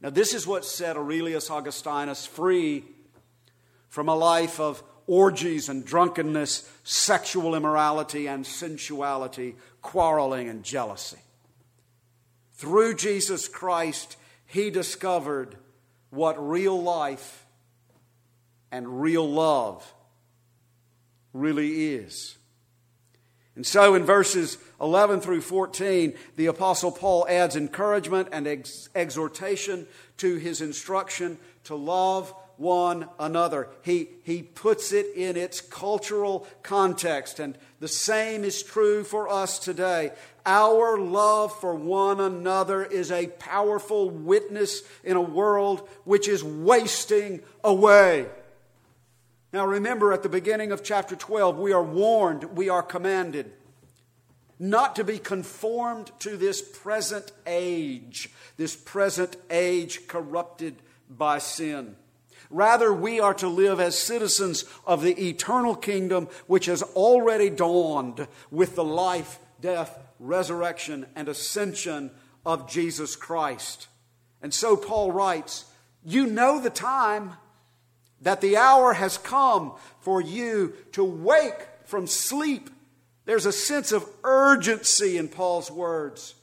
Now, 0.00 0.10
this 0.10 0.32
is 0.34 0.46
what 0.46 0.64
set 0.64 0.96
Aurelius 0.96 1.50
Augustinus 1.50 2.26
free 2.26 2.84
from 3.88 4.08
a 4.08 4.14
life 4.14 4.58
of 4.58 4.82
orgies 5.06 5.68
and 5.68 5.84
drunkenness, 5.84 6.70
sexual 6.84 7.54
immorality 7.54 8.26
and 8.26 8.46
sensuality, 8.46 9.56
quarreling 9.82 10.48
and 10.48 10.62
jealousy. 10.62 11.18
Through 12.54 12.94
Jesus 12.94 13.48
Christ, 13.48 14.16
he 14.46 14.70
discovered 14.70 15.56
what 16.10 16.48
real 16.48 16.80
life 16.80 17.44
and 18.70 19.00
real 19.00 19.28
love 19.28 19.94
really 21.32 21.94
is. 21.94 22.36
And 23.56 23.66
so 23.66 23.94
in 23.94 24.04
verses 24.04 24.58
11 24.80 25.20
through 25.20 25.40
14, 25.42 26.14
the 26.36 26.46
Apostle 26.46 26.92
Paul 26.92 27.26
adds 27.28 27.56
encouragement 27.56 28.28
and 28.32 28.46
ex- 28.46 28.88
exhortation 28.94 29.86
to 30.18 30.36
his 30.36 30.60
instruction 30.60 31.36
to 31.64 31.74
love 31.74 32.32
one 32.56 33.08
another. 33.18 33.68
He, 33.82 34.08
he 34.22 34.42
puts 34.42 34.92
it 34.92 35.06
in 35.16 35.36
its 35.36 35.62
cultural 35.62 36.46
context, 36.62 37.40
and 37.40 37.56
the 37.80 37.88
same 37.88 38.44
is 38.44 38.62
true 38.62 39.02
for 39.02 39.28
us 39.28 39.58
today. 39.58 40.12
Our 40.44 40.98
love 40.98 41.58
for 41.58 41.74
one 41.74 42.20
another 42.20 42.84
is 42.84 43.10
a 43.10 43.28
powerful 43.28 44.10
witness 44.10 44.82
in 45.02 45.16
a 45.16 45.22
world 45.22 45.88
which 46.04 46.28
is 46.28 46.44
wasting 46.44 47.40
away. 47.64 48.26
Now, 49.52 49.66
remember 49.66 50.12
at 50.12 50.22
the 50.22 50.28
beginning 50.28 50.70
of 50.70 50.84
chapter 50.84 51.16
12, 51.16 51.58
we 51.58 51.72
are 51.72 51.82
warned, 51.82 52.44
we 52.56 52.68
are 52.68 52.82
commanded 52.82 53.52
not 54.60 54.94
to 54.96 55.04
be 55.04 55.18
conformed 55.18 56.12
to 56.18 56.36
this 56.36 56.60
present 56.60 57.32
age, 57.46 58.28
this 58.58 58.76
present 58.76 59.34
age 59.48 60.06
corrupted 60.06 60.76
by 61.08 61.38
sin. 61.38 61.96
Rather, 62.50 62.92
we 62.92 63.18
are 63.20 63.32
to 63.32 63.48
live 63.48 63.80
as 63.80 63.96
citizens 63.96 64.66
of 64.86 65.02
the 65.02 65.28
eternal 65.28 65.74
kingdom 65.74 66.28
which 66.46 66.66
has 66.66 66.82
already 66.82 67.48
dawned 67.48 68.28
with 68.50 68.74
the 68.74 68.84
life, 68.84 69.38
death, 69.62 69.98
resurrection, 70.18 71.06
and 71.16 71.28
ascension 71.28 72.10
of 72.44 72.68
Jesus 72.68 73.16
Christ. 73.16 73.88
And 74.42 74.52
so 74.52 74.76
Paul 74.76 75.10
writes, 75.10 75.64
You 76.04 76.26
know 76.26 76.60
the 76.60 76.70
time 76.70 77.32
that 78.20 78.40
the 78.40 78.56
hour 78.56 78.92
has 78.92 79.18
come 79.18 79.72
for 80.00 80.20
you 80.20 80.74
to 80.92 81.04
wake 81.04 81.68
from 81.84 82.06
sleep. 82.06 82.70
There's 83.24 83.46
a 83.46 83.52
sense 83.52 83.92
of 83.92 84.08
urgency 84.24 85.16
in 85.16 85.28
Paul's 85.28 85.70
words. 85.70 86.34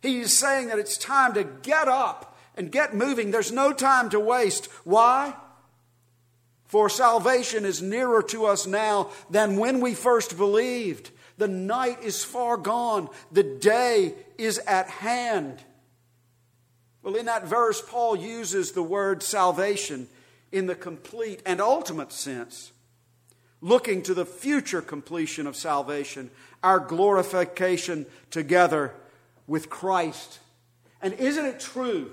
He's 0.00 0.32
saying 0.32 0.68
that 0.68 0.78
it's 0.78 0.98
time 0.98 1.34
to 1.34 1.44
get 1.44 1.88
up 1.88 2.38
and 2.56 2.72
get 2.72 2.94
moving. 2.94 3.30
There's 3.30 3.52
no 3.52 3.72
time 3.72 4.10
to 4.10 4.20
waste. 4.20 4.66
Why? 4.84 5.34
For 6.66 6.90
salvation 6.90 7.64
is 7.64 7.80
nearer 7.80 8.22
to 8.24 8.46
us 8.46 8.66
now 8.66 9.10
than 9.30 9.56
when 9.56 9.80
we 9.80 9.94
first 9.94 10.36
believed. 10.36 11.10
The 11.38 11.48
night 11.48 12.02
is 12.02 12.24
far 12.24 12.56
gone, 12.56 13.08
the 13.32 13.44
day 13.44 14.14
is 14.36 14.58
at 14.58 14.88
hand. 14.88 15.62
Well, 17.02 17.14
in 17.14 17.26
that 17.26 17.46
verse, 17.46 17.80
Paul 17.80 18.16
uses 18.16 18.72
the 18.72 18.82
word 18.82 19.22
salvation 19.22 20.08
in 20.52 20.66
the 20.66 20.74
complete 20.74 21.42
and 21.44 21.60
ultimate 21.60 22.12
sense, 22.12 22.72
looking 23.60 24.02
to 24.02 24.14
the 24.14 24.26
future 24.26 24.82
completion 24.82 25.46
of 25.46 25.56
salvation, 25.56 26.30
our 26.62 26.80
glorification 26.80 28.06
together 28.30 28.94
with 29.46 29.70
Christ. 29.70 30.40
And 31.00 31.14
isn't 31.14 31.44
it 31.44 31.60
true 31.60 32.12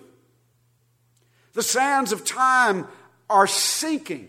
the 1.56 1.64
sands 1.64 2.12
of 2.12 2.26
time 2.26 2.86
are 3.30 3.48
sinking. 3.48 4.28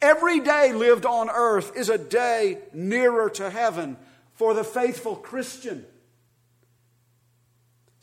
Every 0.00 0.40
day 0.40 0.72
lived 0.72 1.04
on 1.04 1.28
earth 1.28 1.76
is 1.76 1.88
a 1.88 1.98
day 1.98 2.58
nearer 2.72 3.28
to 3.30 3.50
heaven 3.50 3.96
for 4.34 4.54
the 4.54 4.62
faithful 4.62 5.16
Christian. 5.16 5.84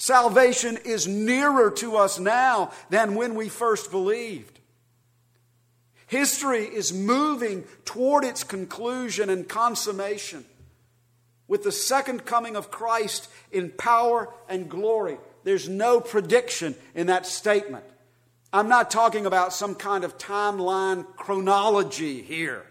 Salvation 0.04 0.78
is 0.84 1.08
nearer 1.08 1.72
to 1.72 1.96
us 1.96 2.20
now 2.20 2.74
than 2.90 3.16
when 3.16 3.36
we 3.36 3.48
first 3.48 3.90
believed. 3.90 4.60
History 6.08 6.66
is 6.66 6.92
moving 6.92 7.64
toward 7.86 8.26
its 8.26 8.44
conclusion 8.44 9.30
and 9.30 9.48
consummation 9.48 10.44
with 11.48 11.64
the 11.64 11.72
second 11.72 12.26
coming 12.26 12.58
of 12.58 12.70
Christ 12.70 13.30
in 13.50 13.70
power 13.70 14.28
and 14.50 14.70
glory. 14.70 15.20
There's 15.46 15.70
no 15.70 16.02
prediction 16.02 16.76
in 16.94 17.08
that 17.08 17.26
statement. 17.26 17.86
I'm 18.52 18.68
not 18.68 18.92
talking 18.92 19.26
about 19.26 19.54
some 19.54 19.74
kind 19.74 20.04
of 20.04 20.18
timeline 20.18 21.06
chronology 21.16 22.22
here. 22.22 22.66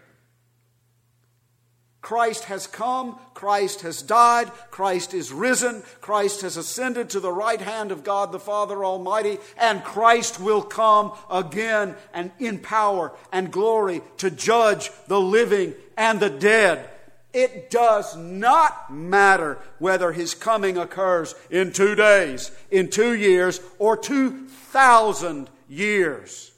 Christ 2.03 2.43
has 2.45 2.67
come, 2.67 3.17
Christ 3.33 3.81
has 3.81 4.01
died, 4.01 4.51
Christ 4.71 5.13
is 5.13 5.31
risen, 5.31 5.83
Christ 6.01 6.41
has 6.41 6.57
ascended 6.57 7.09
to 7.11 7.21
the 7.21 7.31
right 7.31 7.61
hand 7.61 7.93
of 7.93 8.03
God 8.03 8.33
the 8.33 8.41
Father 8.41 8.83
Almighty, 8.83 9.37
and 9.57 9.85
Christ 9.85 10.37
will 10.37 10.61
come 10.61 11.13
again 11.31 11.95
and 12.13 12.31
in 12.39 12.59
power 12.59 13.13
and 13.31 13.53
glory 13.53 14.01
to 14.17 14.29
judge 14.29 14.91
the 15.07 15.19
living 15.19 15.75
and 15.95 16.19
the 16.19 16.29
dead. 16.29 16.89
It 17.31 17.69
does 17.69 18.17
not 18.17 18.93
matter 18.93 19.57
whether 19.79 20.11
his 20.11 20.35
coming 20.35 20.77
occurs 20.77 21.33
in 21.49 21.71
two 21.71 21.95
days, 21.95 22.51
in 22.69 22.89
two 22.89 23.13
years, 23.13 23.61
or 23.79 23.95
2,000 23.95 25.49
years, 25.69 26.51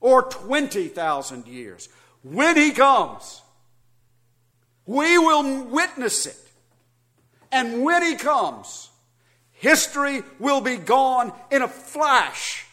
or 0.00 0.22
20,000 0.22 1.48
years. 1.48 1.88
When 2.22 2.56
he 2.56 2.70
comes, 2.70 3.41
we 4.86 5.18
will 5.18 5.64
witness 5.64 6.26
it. 6.26 6.36
And 7.50 7.82
when 7.82 8.02
he 8.02 8.16
comes, 8.16 8.90
history 9.50 10.22
will 10.38 10.60
be 10.60 10.76
gone 10.76 11.32
in 11.50 11.62
a 11.62 11.68
flash. 11.68 12.66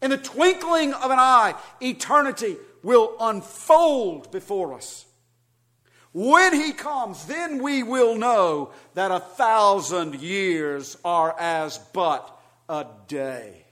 In 0.00 0.10
the 0.10 0.18
twinkling 0.18 0.92
of 0.92 1.10
an 1.10 1.18
eye, 1.18 1.54
eternity 1.80 2.56
will 2.82 3.14
unfold 3.20 4.32
before 4.32 4.74
us. 4.74 5.06
When 6.12 6.52
he 6.52 6.72
comes, 6.72 7.24
then 7.24 7.62
we 7.62 7.82
will 7.82 8.16
know 8.16 8.72
that 8.94 9.10
a 9.10 9.20
thousand 9.20 10.16
years 10.16 10.96
are 11.04 11.34
as 11.38 11.78
but 11.78 12.38
a 12.68 12.86
day. 13.08 13.64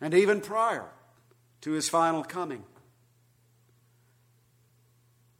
And 0.00 0.14
even 0.14 0.40
prior 0.40 0.88
to 1.62 1.72
his 1.72 1.88
final 1.88 2.22
coming. 2.22 2.62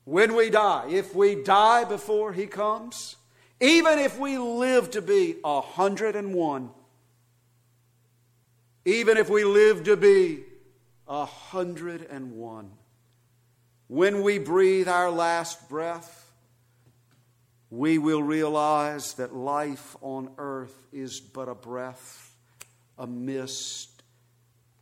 When 0.05 0.35
we 0.35 0.51
die, 0.51 0.89
if 0.91 1.15
we 1.15 1.37
die 1.37 1.85
before 1.85 2.33
he 2.33 2.47
comes, 2.47 3.17
even 3.61 3.99
if 4.01 4.19
we 4.19 4.39
live 4.39 4.91
to 4.93 5.03
be 5.03 5.37
a 5.45 5.61
hundred 5.61 6.17
and 6.17 6.35
one, 6.35 6.71
even 8.85 9.17
if 9.17 9.31
we 9.31 9.45
live 9.45 9.85
to 9.85 9.97
be 9.97 10.43
a 11.07 11.25
hundred 11.25 12.03
and 12.11 12.33
one, 12.33 12.73
when 13.87 14.23
we 14.23 14.39
breathe 14.39 14.89
our 14.89 15.11
last 15.11 15.69
breath, 15.69 16.33
we 17.71 17.99
will 17.99 18.23
realize 18.23 19.15
that 19.15 19.35
life 19.35 19.97
on 20.01 20.31
earth 20.37 20.87
is 20.93 21.21
but 21.21 21.49
a 21.49 21.55
breath, 21.55 22.35
a 22.99 23.07
mist, 23.07 24.03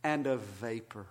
and 0.03 0.25
a 0.25 0.37
vapor. 0.37 1.05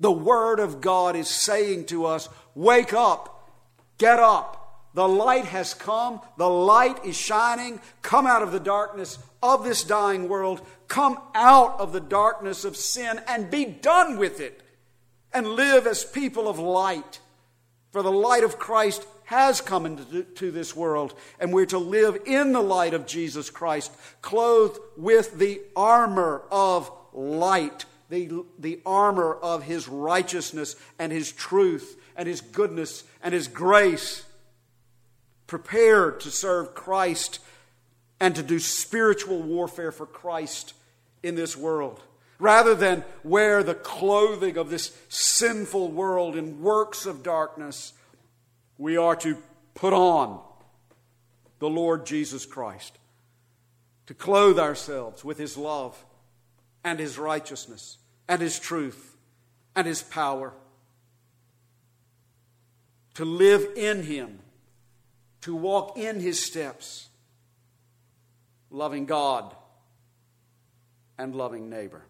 The 0.00 0.10
Word 0.10 0.58
of 0.60 0.80
God 0.80 1.14
is 1.14 1.28
saying 1.28 1.86
to 1.86 2.06
us, 2.06 2.28
Wake 2.54 2.92
up, 2.92 3.50
get 3.98 4.18
up. 4.18 4.56
The 4.92 5.06
light 5.06 5.44
has 5.44 5.72
come, 5.72 6.20
the 6.36 6.48
light 6.48 7.04
is 7.04 7.16
shining. 7.16 7.80
Come 8.02 8.26
out 8.26 8.42
of 8.42 8.50
the 8.50 8.58
darkness 8.58 9.18
of 9.42 9.62
this 9.62 9.84
dying 9.84 10.28
world, 10.28 10.60
come 10.88 11.20
out 11.34 11.78
of 11.78 11.92
the 11.92 12.00
darkness 12.00 12.64
of 12.64 12.76
sin, 12.76 13.20
and 13.28 13.50
be 13.50 13.64
done 13.64 14.18
with 14.18 14.40
it 14.40 14.62
and 15.32 15.46
live 15.46 15.86
as 15.86 16.04
people 16.04 16.48
of 16.48 16.58
light. 16.58 17.20
For 17.92 18.02
the 18.02 18.12
light 18.12 18.44
of 18.44 18.58
Christ 18.58 19.06
has 19.24 19.60
come 19.60 19.86
into 19.86 20.50
this 20.50 20.74
world, 20.74 21.14
and 21.38 21.52
we're 21.52 21.66
to 21.66 21.78
live 21.78 22.18
in 22.26 22.52
the 22.52 22.62
light 22.62 22.94
of 22.94 23.06
Jesus 23.06 23.48
Christ, 23.48 23.92
clothed 24.22 24.78
with 24.96 25.38
the 25.38 25.60
armor 25.76 26.42
of 26.50 26.90
light, 27.12 27.84
the, 28.10 28.44
the 28.58 28.80
armor 28.84 29.32
of 29.32 29.62
his 29.62 29.88
righteousness 29.88 30.76
and 30.98 31.12
his 31.12 31.32
truth 31.32 31.96
and 32.16 32.28
his 32.28 32.40
goodness 32.40 33.04
and 33.22 33.32
his 33.32 33.48
grace, 33.48 34.24
prepared 35.46 36.20
to 36.20 36.30
serve 36.30 36.74
Christ 36.74 37.38
and 38.18 38.34
to 38.34 38.42
do 38.42 38.58
spiritual 38.58 39.40
warfare 39.40 39.92
for 39.92 40.06
Christ 40.06 40.74
in 41.22 41.36
this 41.36 41.56
world. 41.56 42.02
Rather 42.38 42.74
than 42.74 43.04
wear 43.22 43.62
the 43.62 43.74
clothing 43.74 44.56
of 44.56 44.70
this 44.70 44.96
sinful 45.08 45.90
world 45.90 46.36
in 46.36 46.60
works 46.60 47.06
of 47.06 47.22
darkness, 47.22 47.92
we 48.76 48.96
are 48.96 49.16
to 49.16 49.38
put 49.74 49.92
on 49.92 50.40
the 51.58 51.68
Lord 51.68 52.06
Jesus 52.06 52.46
Christ, 52.46 52.98
to 54.06 54.14
clothe 54.14 54.58
ourselves 54.58 55.24
with 55.24 55.38
His 55.38 55.56
love 55.56 56.02
and 56.82 56.98
His 56.98 57.18
righteousness 57.18 57.98
and 58.30 58.40
His 58.40 58.60
truth 58.60 59.16
and 59.74 59.88
His 59.88 60.02
power, 60.02 60.54
to 63.14 63.24
live 63.24 63.66
in 63.76 64.04
Him, 64.04 64.38
to 65.40 65.54
walk 65.54 65.98
in 65.98 66.20
His 66.20 66.40
steps, 66.40 67.08
loving 68.70 69.04
God 69.04 69.56
and 71.18 71.34
loving 71.34 71.68
neighbor. 71.68 72.02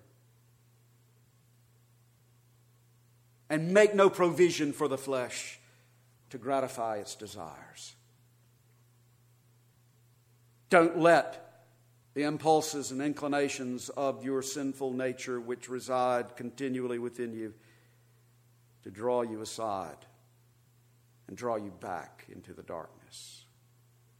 And 3.48 3.72
make 3.72 3.94
no 3.94 4.10
provision 4.10 4.74
for 4.74 4.88
the 4.88 4.98
flesh 4.98 5.58
to 6.28 6.36
gratify 6.36 6.98
its 6.98 7.14
desires. 7.14 7.94
Don't 10.68 10.98
let 10.98 11.49
the 12.20 12.26
impulses 12.26 12.90
and 12.90 13.00
inclinations 13.00 13.88
of 13.88 14.22
your 14.22 14.42
sinful 14.42 14.92
nature, 14.92 15.40
which 15.40 15.70
reside 15.70 16.36
continually 16.36 16.98
within 16.98 17.32
you, 17.32 17.54
to 18.82 18.90
draw 18.90 19.22
you 19.22 19.40
aside 19.40 19.96
and 21.28 21.34
draw 21.34 21.56
you 21.56 21.72
back 21.80 22.26
into 22.30 22.52
the 22.52 22.62
darkness. 22.62 23.44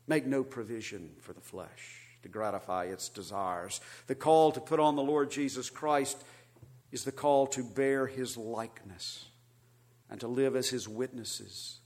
Make 0.07 0.25
no 0.25 0.43
provision 0.43 1.11
for 1.19 1.35
the 1.35 1.43
flesh 1.43 1.99
to 2.23 2.31
gratify 2.31 2.85
its 2.85 3.11
desires. 3.11 3.83
The 4.07 4.15
call 4.15 4.51
to 4.53 4.61
put 4.61 4.81
on 4.81 4.97
the 4.97 5.03
Lord 5.03 5.31
Jesus 5.31 5.69
Christ 5.69 6.25
is 6.91 7.05
the 7.05 7.13
call 7.13 7.49
to 7.49 7.63
bear 7.63 8.07
his 8.07 8.35
likeness 8.35 9.27
and 10.09 10.19
to 10.21 10.27
live 10.27 10.57
as 10.57 10.71
his 10.71 10.89
witnesses 10.89 11.81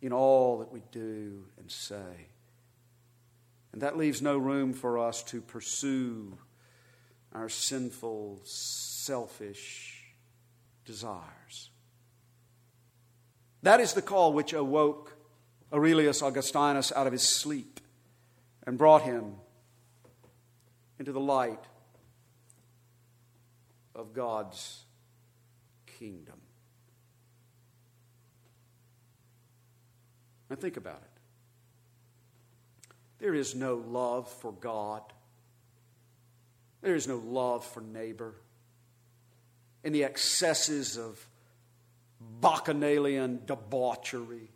in 0.00 0.12
all 0.12 0.58
that 0.60 0.70
we 0.70 0.84
do 0.92 1.46
and 1.58 1.68
say. 1.68 2.28
And 3.76 3.82
that 3.82 3.98
leaves 3.98 4.22
no 4.22 4.38
room 4.38 4.72
for 4.72 4.98
us 4.98 5.22
to 5.24 5.42
pursue 5.42 6.38
our 7.34 7.50
sinful, 7.50 8.40
selfish 8.42 10.14
desires. 10.86 11.68
That 13.60 13.80
is 13.80 13.92
the 13.92 14.00
call 14.00 14.32
which 14.32 14.54
awoke 14.54 15.14
Aurelius 15.70 16.22
Augustinus 16.22 16.90
out 16.90 17.06
of 17.06 17.12
his 17.12 17.28
sleep 17.28 17.78
and 18.66 18.78
brought 18.78 19.02
him 19.02 19.34
into 20.98 21.12
the 21.12 21.20
light 21.20 21.62
of 23.94 24.14
God's 24.14 24.84
kingdom. 25.98 26.40
Now, 30.48 30.56
think 30.56 30.78
about 30.78 31.02
it. 31.04 31.15
There 33.18 33.34
is 33.34 33.54
no 33.54 33.76
love 33.76 34.28
for 34.28 34.52
God, 34.52 35.02
there 36.82 36.94
is 36.94 37.08
no 37.08 37.16
love 37.16 37.64
for 37.64 37.80
neighbor. 37.80 38.34
In 39.82 39.92
the 39.92 40.04
excesses 40.04 40.96
of 40.96 41.24
bacchanalian 42.20 43.42
debauchery, 43.46 44.50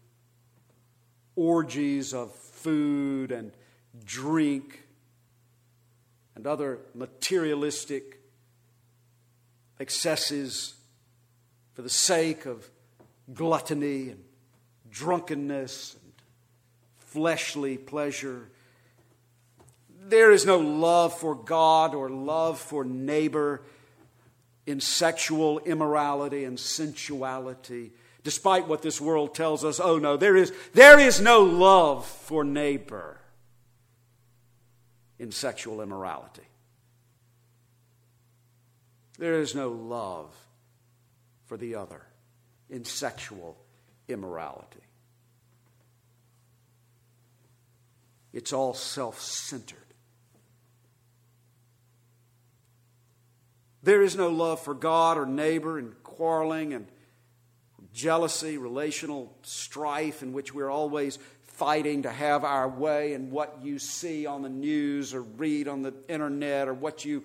orgies 1.37 2.13
of 2.13 2.35
food 2.35 3.33
and 3.33 3.53
drink, 4.05 4.87
and 6.35 6.47
other 6.47 6.81
materialistic 6.95 8.21
excesses 9.79 10.75
for 11.73 11.83
the 11.83 11.89
sake 11.89 12.47
of 12.47 12.69
gluttony 13.33 14.11
and 14.11 14.25
drunkenness 14.91 15.97
fleshly 17.11 17.77
pleasure. 17.77 18.49
There 20.07 20.33
is 20.33 20.47
no 20.47 20.59
love 20.59 21.19
for 21.19 21.35
God 21.35 21.95
or 21.95 22.09
love 22.09 22.59
for 22.59 22.85
neighbor 22.85 23.63
in 24.67 24.81
sexual 24.81 25.59
immorality 25.61 26.45
and 26.45 26.59
sensuality, 26.59 27.93
despite 28.23 28.69
what 28.69 28.83
this 28.83 29.01
world 29.01 29.35
tells 29.35 29.65
us. 29.65 29.81
Oh 29.81 29.99
no, 29.99 30.17
there 30.17 30.37
is, 30.37 30.53
there 30.73 30.99
is 30.99 31.21
no 31.21 31.43
love 31.43 32.07
for 32.07 32.45
neighbor 32.45 33.19
in 35.19 35.33
sexual 35.33 35.83
immorality. 35.83 36.43
There 39.19 39.41
is 39.41 39.55
no 39.55 39.69
love 39.69 40.35
for 41.47 41.57
the 41.57 41.75
other 41.75 42.03
in 42.71 42.85
sexual 42.85 43.59
immorality. 44.09 44.81
It's 48.33 48.53
all 48.53 48.75
self 48.75 49.21
centered. 49.21 49.79
There 53.83 54.03
is 54.03 54.15
no 54.15 54.29
love 54.29 54.61
for 54.61 54.75
God 54.75 55.17
or 55.17 55.27
neighbor 55.27 55.79
and 55.79 55.95
quarreling 56.03 56.75
and 56.75 56.87
jealousy, 57.93 58.59
relational 58.59 59.35
strife 59.43 60.23
in 60.23 60.33
which 60.33 60.55
we're 60.55 60.71
always 60.71 61.19
fighting 61.43 62.03
to 62.03 62.11
have 62.11 62.45
our 62.45 62.69
way 62.69 63.15
and 63.15 63.31
what 63.31 63.59
you 63.63 63.79
see 63.79 64.27
on 64.27 64.43
the 64.43 64.49
news 64.49 65.15
or 65.15 65.23
read 65.23 65.67
on 65.67 65.83
the 65.83 65.95
internet 66.09 66.69
or 66.69 66.75
what 66.75 67.05
you 67.05 67.23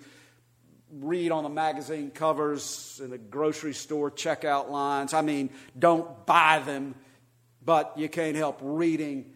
read 0.92 1.30
on 1.30 1.42
the 1.42 1.48
magazine 1.50 2.10
covers 2.10 3.00
in 3.02 3.10
the 3.10 3.18
grocery 3.18 3.74
store 3.74 4.10
checkout 4.10 4.70
lines. 4.70 5.14
I 5.14 5.22
mean, 5.22 5.50
don't 5.78 6.26
buy 6.26 6.62
them, 6.64 6.94
but 7.64 7.94
you 7.96 8.08
can't 8.08 8.36
help 8.36 8.58
reading 8.62 9.32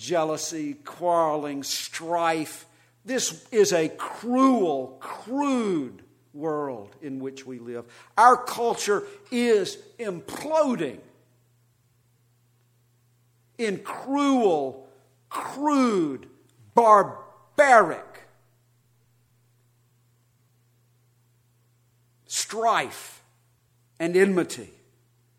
jealousy, 0.00 0.74
quarreling, 0.74 1.62
strife. 1.62 2.66
This 3.04 3.46
is 3.52 3.72
a 3.72 3.90
cruel, 3.90 4.96
crude 4.98 6.02
world 6.32 6.96
in 7.02 7.20
which 7.20 7.44
we 7.44 7.58
live. 7.58 7.84
Our 8.16 8.36
culture 8.36 9.04
is 9.30 9.76
imploding 9.98 10.98
in 13.58 13.80
cruel, 13.80 14.88
crude, 15.28 16.26
barbaric 16.74 18.06
strife 22.26 23.22
and 23.98 24.16
enmity. 24.16 24.70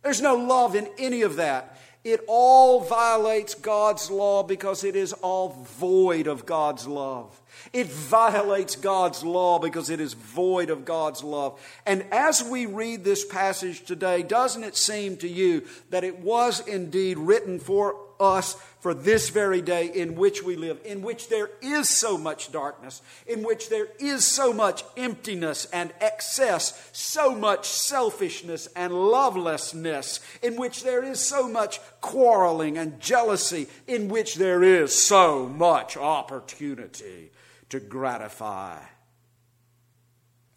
There's 0.04 0.22
no 0.22 0.36
love 0.36 0.76
in 0.76 0.88
any 1.00 1.24
of 1.24 1.38
that. 1.38 1.78
It 2.04 2.22
all 2.28 2.82
violates 2.82 3.54
God's 3.54 4.10
law 4.10 4.42
because 4.42 4.84
it 4.84 4.96
is 4.96 5.14
all 5.14 5.50
void 5.78 6.26
of 6.26 6.48
God's 6.48 6.88
love. 6.88 7.40
It 7.74 7.88
violates 7.88 8.76
God's 8.76 9.24
law 9.24 9.60
because 9.60 9.92
it 9.92 10.00
is 10.00 10.14
void 10.14 10.72
of 10.72 10.84
God's 10.84 11.24
love. 11.24 11.60
And 11.86 12.04
as 12.12 12.44
we 12.44 12.66
read 12.66 13.04
this 13.04 13.24
passage 13.24 13.84
today, 13.84 14.24
doesn't 14.24 14.64
it 14.64 14.76
seem 14.76 15.18
to 15.18 15.28
you 15.28 15.64
that 15.92 16.04
it 16.04 16.20
was 16.20 16.66
indeed 16.68 17.20
written 17.20 17.60
for 17.60 17.96
us 18.22 18.56
for 18.80 18.94
this 18.94 19.30
very 19.30 19.62
day 19.62 19.86
in 19.86 20.16
which 20.16 20.42
we 20.44 20.56
live, 20.56 20.80
in 20.84 21.02
which 21.02 21.30
there 21.30 21.50
is 21.62 21.88
so 21.88 22.18
much 22.18 22.52
darkness, 22.52 23.02
in 23.28 23.44
which 23.44 23.70
there 23.70 23.88
is 24.00 24.26
so 24.26 24.52
much 24.52 24.84
emptiness 24.98 25.66
and 25.66 25.94
excess, 26.02 26.90
so 26.92 27.36
much 27.36 27.68
selfishness 27.68 28.68
and 28.76 28.92
lovelessness, 28.92 30.20
in 30.42 30.56
which 30.56 30.84
there 30.84 31.04
is 31.04 31.20
so 31.20 31.48
much 31.48 31.80
quarreling 32.02 32.78
and 32.78 33.00
jealousy, 33.00 33.68
in 33.88 34.08
which 34.08 34.36
there 34.36 34.64
is 34.64 34.94
so 34.94 35.48
much 35.48 35.96
opportunity 35.96 37.32
to 37.70 37.80
gratify 37.80 38.80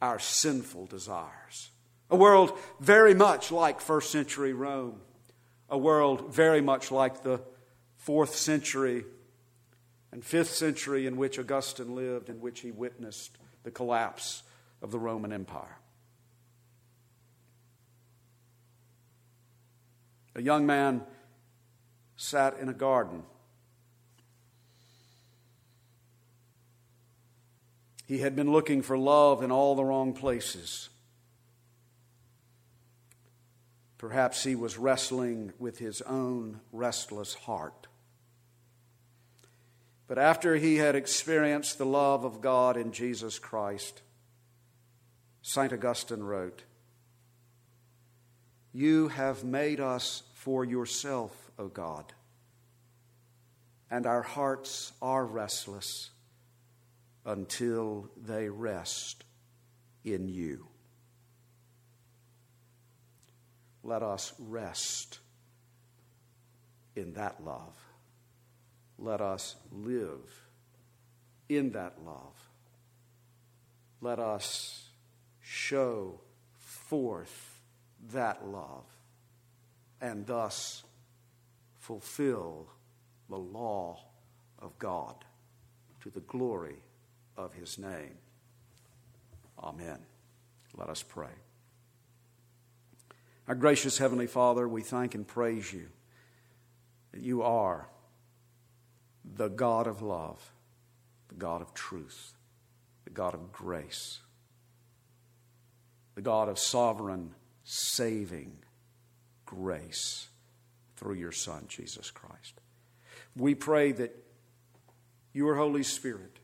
our 0.00 0.18
sinful 0.18 0.86
desires. 0.86 1.70
A 2.10 2.16
world 2.16 2.58
very 2.80 3.14
much 3.14 3.52
like 3.52 3.80
first 3.80 4.10
century 4.10 4.52
Rome, 4.52 5.00
a 5.68 5.78
world 5.78 6.32
very 6.32 6.60
much 6.60 6.90
like 6.90 7.22
the 7.22 7.40
fourth 8.04 8.36
century 8.36 9.04
and 10.12 10.24
fifth 10.24 10.50
century 10.50 11.06
in 11.06 11.16
which 11.16 11.38
Augustine 11.38 11.94
lived, 11.94 12.28
in 12.28 12.40
which 12.40 12.60
he 12.60 12.70
witnessed 12.70 13.36
the 13.64 13.70
collapse 13.70 14.42
of 14.80 14.90
the 14.90 14.98
Roman 14.98 15.32
Empire. 15.32 15.78
A 20.36 20.42
young 20.42 20.66
man 20.66 21.02
sat 22.16 22.58
in 22.58 22.68
a 22.68 22.74
garden 22.74 23.22
He 28.06 28.18
had 28.18 28.36
been 28.36 28.52
looking 28.52 28.82
for 28.82 28.98
love 28.98 29.42
in 29.42 29.50
all 29.50 29.74
the 29.74 29.84
wrong 29.84 30.12
places. 30.12 30.90
Perhaps 33.96 34.44
he 34.44 34.54
was 34.54 34.76
wrestling 34.76 35.52
with 35.58 35.78
his 35.78 36.02
own 36.02 36.60
restless 36.70 37.32
heart. 37.34 37.86
But 40.06 40.18
after 40.18 40.56
he 40.56 40.76
had 40.76 40.94
experienced 40.94 41.78
the 41.78 41.86
love 41.86 42.24
of 42.24 42.40
God 42.40 42.76
in 42.76 42.92
Jesus 42.92 43.38
Christ, 43.38 44.02
St. 45.42 45.72
Augustine 45.72 46.22
wrote, 46.22 46.64
You 48.72 49.08
have 49.08 49.44
made 49.44 49.80
us 49.80 50.22
for 50.34 50.64
yourself, 50.64 51.50
O 51.58 51.68
God, 51.68 52.12
and 53.90 54.06
our 54.06 54.22
hearts 54.22 54.92
are 55.00 55.24
restless 55.24 56.10
until 57.24 58.10
they 58.16 58.48
rest 58.48 59.24
in 60.04 60.28
you. 60.28 60.68
let 63.84 64.02
us 64.02 64.32
rest 64.38 65.20
in 66.96 67.12
that 67.12 67.44
love. 67.44 67.76
Let 69.04 69.20
us 69.20 69.56
live 69.70 70.46
in 71.50 71.72
that 71.72 72.02
love. 72.06 72.48
Let 74.00 74.18
us 74.18 74.88
show 75.42 76.20
forth 76.56 77.60
that 78.14 78.48
love 78.48 78.86
and 80.00 80.26
thus 80.26 80.84
fulfill 81.80 82.66
the 83.28 83.36
law 83.36 83.98
of 84.58 84.78
God 84.78 85.16
to 86.02 86.08
the 86.08 86.20
glory 86.20 86.76
of 87.36 87.52
his 87.52 87.78
name. 87.78 88.16
Amen. 89.62 89.98
Let 90.78 90.88
us 90.88 91.02
pray. 91.02 91.36
Our 93.48 93.54
gracious 93.54 93.98
Heavenly 93.98 94.28
Father, 94.28 94.66
we 94.66 94.80
thank 94.80 95.14
and 95.14 95.28
praise 95.28 95.74
you 95.74 95.88
that 97.12 97.20
you 97.20 97.42
are 97.42 97.86
the 99.24 99.48
God 99.48 99.86
of 99.86 100.02
love, 100.02 100.52
the 101.28 101.34
God 101.34 101.62
of 101.62 101.74
truth, 101.74 102.34
the 103.04 103.10
God 103.10 103.34
of 103.34 103.52
grace, 103.52 104.20
the 106.14 106.22
God 106.22 106.48
of 106.48 106.58
sovereign, 106.58 107.34
saving 107.64 108.58
grace 109.46 110.28
through 110.96 111.14
your 111.14 111.32
Son, 111.32 111.64
Jesus 111.68 112.10
Christ. 112.10 112.60
We 113.36 113.54
pray 113.54 113.92
that 113.92 114.16
your 115.32 115.56
Holy 115.56 115.82
Spirit 115.82 116.38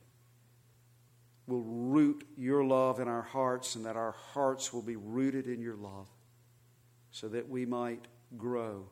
will 1.47 1.63
root 1.63 2.27
your 2.37 2.65
love 2.65 3.01
in 3.01 3.09
our 3.09 3.23
hearts 3.23 3.75
and 3.75 3.85
that 3.85 3.97
our 3.97 4.13
hearts 4.13 4.73
will 4.73 4.83
be 4.83 4.97
rooted 4.97 5.47
in 5.47 5.61
your 5.61 5.77
love 5.77 6.09
so 7.11 7.29
that 7.29 7.49
we 7.49 7.67
might 7.67 8.07
grow 8.37 8.87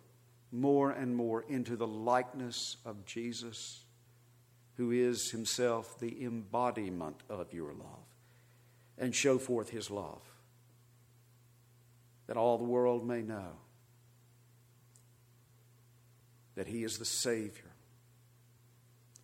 more 0.51 0.91
and 0.91 1.15
more 1.15 1.43
into 1.49 1.77
the 1.77 1.87
likeness 1.87 2.77
of 2.85 3.05
Jesus, 3.05 3.85
who 4.77 4.91
is 4.91 5.31
himself 5.31 5.99
the 5.99 6.25
embodiment 6.25 7.23
of 7.29 7.53
your 7.53 7.73
love, 7.73 8.07
and 8.97 9.15
show 9.15 9.39
forth 9.39 9.71
his 9.71 9.91
love, 9.91 10.23
that 12.27 12.37
all 12.37 12.59
the 12.59 12.65
world 12.65 13.07
may 13.07 13.23
know 13.23 13.57
that 16.55 16.67
he 16.67 16.83
is 16.83 16.99
the 16.99 17.05
Savior 17.05 17.71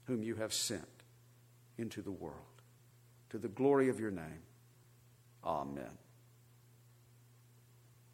whom 0.04 0.22
you 0.22 0.36
have 0.36 0.52
sent 0.52 0.88
into 1.78 2.02
the 2.02 2.12
world. 2.12 2.38
To 3.30 3.38
the 3.38 3.48
glory 3.48 3.88
of 3.88 3.98
your 3.98 4.10
name. 4.10 4.42
Amen. 5.42 5.98